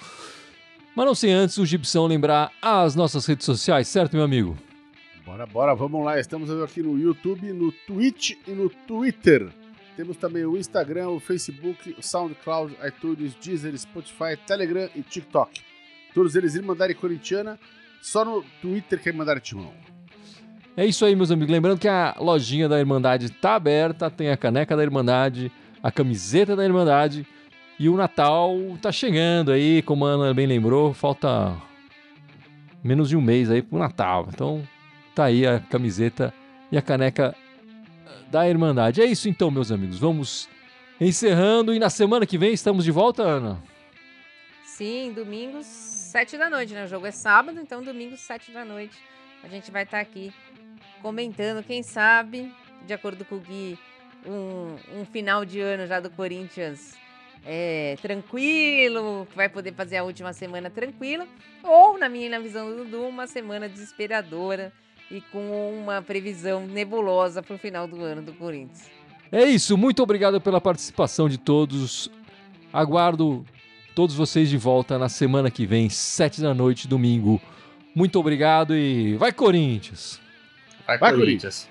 Mas 0.97 1.07
não 1.07 1.15
sem 1.15 1.33
antes 1.33 1.59
o 1.59 1.65
Gibson 1.65 2.09
lembrar 2.09 2.51
as 2.61 2.97
nossas 2.97 3.25
redes 3.25 3.47
sociais, 3.47 3.87
certo, 3.87 4.17
meu 4.17 4.25
amigo? 4.25 4.59
Bora, 5.25 5.47
bora, 5.47 5.77
vamos 5.77 6.05
lá. 6.05 6.19
Estamos 6.19 6.51
aqui 6.51 6.83
no 6.83 6.99
YouTube, 6.99 7.53
no 7.53 7.71
Twitch 7.71 8.33
e 8.45 8.51
no 8.51 8.69
Twitter. 8.69 9.49
Temos 9.97 10.17
também 10.17 10.45
o 10.45 10.57
Instagram, 10.57 11.11
o 11.11 11.21
Facebook, 11.21 11.95
o 11.97 12.03
SoundCloud, 12.03 12.77
iTunes, 12.85 13.37
Deezer, 13.37 13.79
Spotify, 13.79 14.37
Telegram 14.45 14.91
e 14.97 15.03
TikTok. 15.03 15.68
Todos 16.19 16.35
eles 16.35 16.57
Irmandade 16.57 16.97
Corintiana. 16.97 17.57
Só 18.03 18.25
no 18.25 18.45
Twitter 18.61 19.01
que 19.01 19.09
é 19.09 19.13
Irmandade 19.13 19.39
Timão. 19.39 19.73
É 20.77 20.85
isso 20.85 21.05
aí, 21.05 21.15
meus 21.15 21.31
amigos. 21.31 21.53
Lembrando 21.53 21.79
que 21.79 21.87
a 21.87 22.17
lojinha 22.19 22.69
da 22.69 22.77
Irmandade 22.77 23.31
tá 23.31 23.55
aberta, 23.55 24.11
tem 24.11 24.29
a 24.29 24.37
caneca 24.37 24.77
da 24.77 24.83
Irmandade, 24.83 25.53
a 25.81 25.93
camiseta 25.93 26.57
da 26.57 26.65
Irmandade 26.65 27.25
e 27.79 27.89
o 27.89 27.97
Natal 27.97 28.57
tá 28.83 28.91
chegando 28.91 29.53
aí, 29.53 29.81
como 29.83 30.07
a 30.07 30.11
Ana 30.11 30.35
bem 30.35 30.45
lembrou, 30.45 30.93
falta 30.93 31.57
menos 32.83 33.11
de 33.11 33.17
um 33.17 33.21
mês 33.21 33.49
aí 33.49 33.63
pro 33.63 33.79
Natal. 33.79 34.29
Então 34.29 34.67
tá 35.15 35.27
aí 35.27 35.47
a 35.47 35.61
camiseta 35.61 36.35
e 36.73 36.77
a 36.77 36.83
caneca 36.83 37.33
da 38.29 38.49
Irmandade. 38.49 39.01
É 39.01 39.05
isso 39.05 39.29
então, 39.29 39.53
meus 39.53 39.71
amigos. 39.71 40.01
Vamos 40.01 40.49
encerrando 41.01 41.73
e 41.73 41.79
na 41.79 41.89
semana 41.89 42.27
que 42.27 42.37
vem 42.37 42.53
estamos 42.53 42.85
de 42.85 42.91
volta, 42.91 43.23
Ana. 43.23 43.63
Sim, 44.79 45.13
domingos, 45.13 45.98
sete 46.09 46.39
da 46.39 46.49
noite, 46.49 46.73
né? 46.73 46.85
O 46.85 46.89
jogo 46.89 47.07
é 47.07 47.11
sábado, 47.11 47.61
então 47.61 47.83
domingo, 47.83 48.17
sete 48.17 48.51
da 48.51 48.65
noite. 48.65 48.97
A 49.45 49.49
gente 49.49 49.71
vai 49.71 49.83
estar 49.83 50.01
aqui 50.01 50.33
comentando, 51.03 51.63
quem 51.63 51.83
sabe, 51.83 52.53
de 52.87 52.95
acordo 52.95 53.25
com 53.25 53.37
o 53.37 53.41
Gui, 53.41 53.79
um, 54.27 55.01
um 55.01 55.05
final 55.05 55.45
de 55.45 55.61
ano 55.61 55.87
já 55.87 56.01
do 56.01 56.11
Corinthians 56.11 56.97
é, 57.45 57.97
tranquilo, 58.01 59.29
vai 59.37 59.49
poder 59.49 59.75
fazer 59.75 59.99
a 59.99 60.03
última 60.03 60.33
semana 60.33 60.71
tranquila, 60.71 61.27
ou, 61.63 61.99
na 61.99 62.09
minha 62.09 62.31
na 62.31 62.39
visão 62.39 62.69
do 62.69 62.85
Dudu, 62.85 63.07
uma 63.07 63.27
semana 63.27 63.69
desesperadora 63.69 64.73
e 65.11 65.21
com 65.21 65.73
uma 65.73 66.03
previsão 66.03 66.67
nebulosa 66.67 67.43
para 67.43 67.55
o 67.55 67.59
final 67.59 67.87
do 67.87 68.03
ano 68.03 68.23
do 68.23 68.33
Corinthians. 68.33 68.91
É 69.31 69.45
isso, 69.45 69.77
muito 69.77 70.03
obrigado 70.03 70.41
pela 70.41 70.61
participação 70.61 71.29
de 71.29 71.37
todos. 71.37 72.11
Aguardo 72.73 73.45
todos 73.99 74.15
vocês 74.15 74.49
de 74.49 74.57
volta 74.57 74.97
na 74.97 75.09
semana 75.09 75.51
que 75.51 75.67
vem, 75.67 75.91
sete 75.91 76.41
da 76.41 76.55
noite, 76.55 76.87
domingo. 76.87 77.43
Muito 77.97 78.17
obrigado 78.21 78.73
e 78.77 79.17
vai 79.17 79.33
Corinthians! 79.33 80.21
Vai, 80.87 80.97
Vai, 80.99 81.13
Corinthians. 81.17 81.69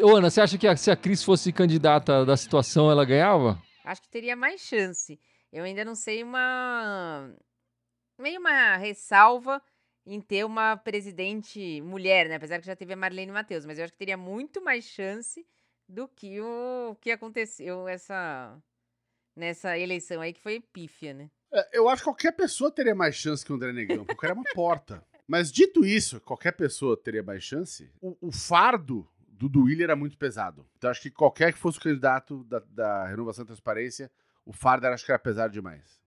Ô, 0.00 0.14
Ana, 0.14 0.30
você 0.30 0.40
acha 0.40 0.56
que 0.56 0.64
a- 0.68 0.76
se 0.76 0.92
a 0.92 0.96
Cris 0.96 1.24
fosse 1.24 1.52
candidata 1.52 2.24
da 2.24 2.36
situação, 2.36 2.88
ela 2.88 3.04
ganhava? 3.04 3.60
Acho 3.84 4.00
que 4.02 4.08
teria 4.08 4.36
mais 4.36 4.60
chance. 4.60 5.18
Eu 5.52 5.64
ainda 5.64 5.84
não 5.84 5.96
sei 5.96 6.22
uma. 6.22 7.28
meio 8.16 8.38
uma 8.38 8.76
ressalva 8.76 9.60
em 10.06 10.20
ter 10.20 10.44
uma 10.46 10.76
presidente 10.76 11.80
mulher, 11.80 12.28
né? 12.28 12.36
Apesar 12.36 12.60
que 12.60 12.66
já 12.66 12.76
teve 12.76 12.92
a 12.92 12.96
Marlene 12.96 13.32
Matheus, 13.32 13.66
mas 13.66 13.76
eu 13.76 13.82
acho 13.84 13.92
que 13.92 13.98
teria 13.98 14.16
muito 14.16 14.62
mais 14.62 14.84
chance 14.84 15.44
do 15.88 16.06
que 16.06 16.40
o 16.40 16.96
que 17.00 17.10
aconteceu 17.10 17.88
essa 17.88 18.56
nessa 19.38 19.78
eleição 19.78 20.20
aí 20.20 20.32
que 20.32 20.40
foi 20.40 20.60
pífia, 20.60 21.14
né? 21.14 21.30
É, 21.52 21.78
Eu 21.78 21.88
acho 21.88 22.02
que 22.02 22.04
qualquer 22.04 22.32
pessoa 22.32 22.70
teria 22.70 22.94
mais 22.94 23.14
chance 23.14 23.44
que 23.44 23.52
o 23.52 23.56
André 23.56 23.72
Negão, 23.72 23.98
porque 24.04 24.12
o 24.12 24.16
cara 24.16 24.32
é 24.32 24.36
uma 24.36 24.44
porta. 24.54 25.02
Mas 25.26 25.52
dito 25.52 25.84
isso, 25.84 26.20
qualquer 26.20 26.52
pessoa 26.52 26.96
teria 26.96 27.22
mais 27.22 27.42
chance, 27.42 27.90
o, 28.00 28.16
o 28.28 28.32
fardo 28.32 29.06
do 29.28 29.48
Duílio 29.48 29.84
era 29.84 29.94
muito 29.94 30.18
pesado. 30.18 30.66
Então 30.76 30.90
acho 30.90 31.00
que 31.00 31.10
qualquer 31.10 31.52
que 31.52 31.58
fosse 31.58 31.78
o 31.78 31.82
candidato 31.82 32.42
da, 32.44 32.58
da 32.70 33.06
Renovação 33.06 33.44
e 33.44 33.46
Transparência, 33.46 34.10
o 34.44 34.52
fardo 34.52 34.86
era, 34.86 34.94
acho 34.94 35.04
que 35.04 35.12
era 35.12 35.18
pesado 35.18 35.52
demais. 35.52 36.02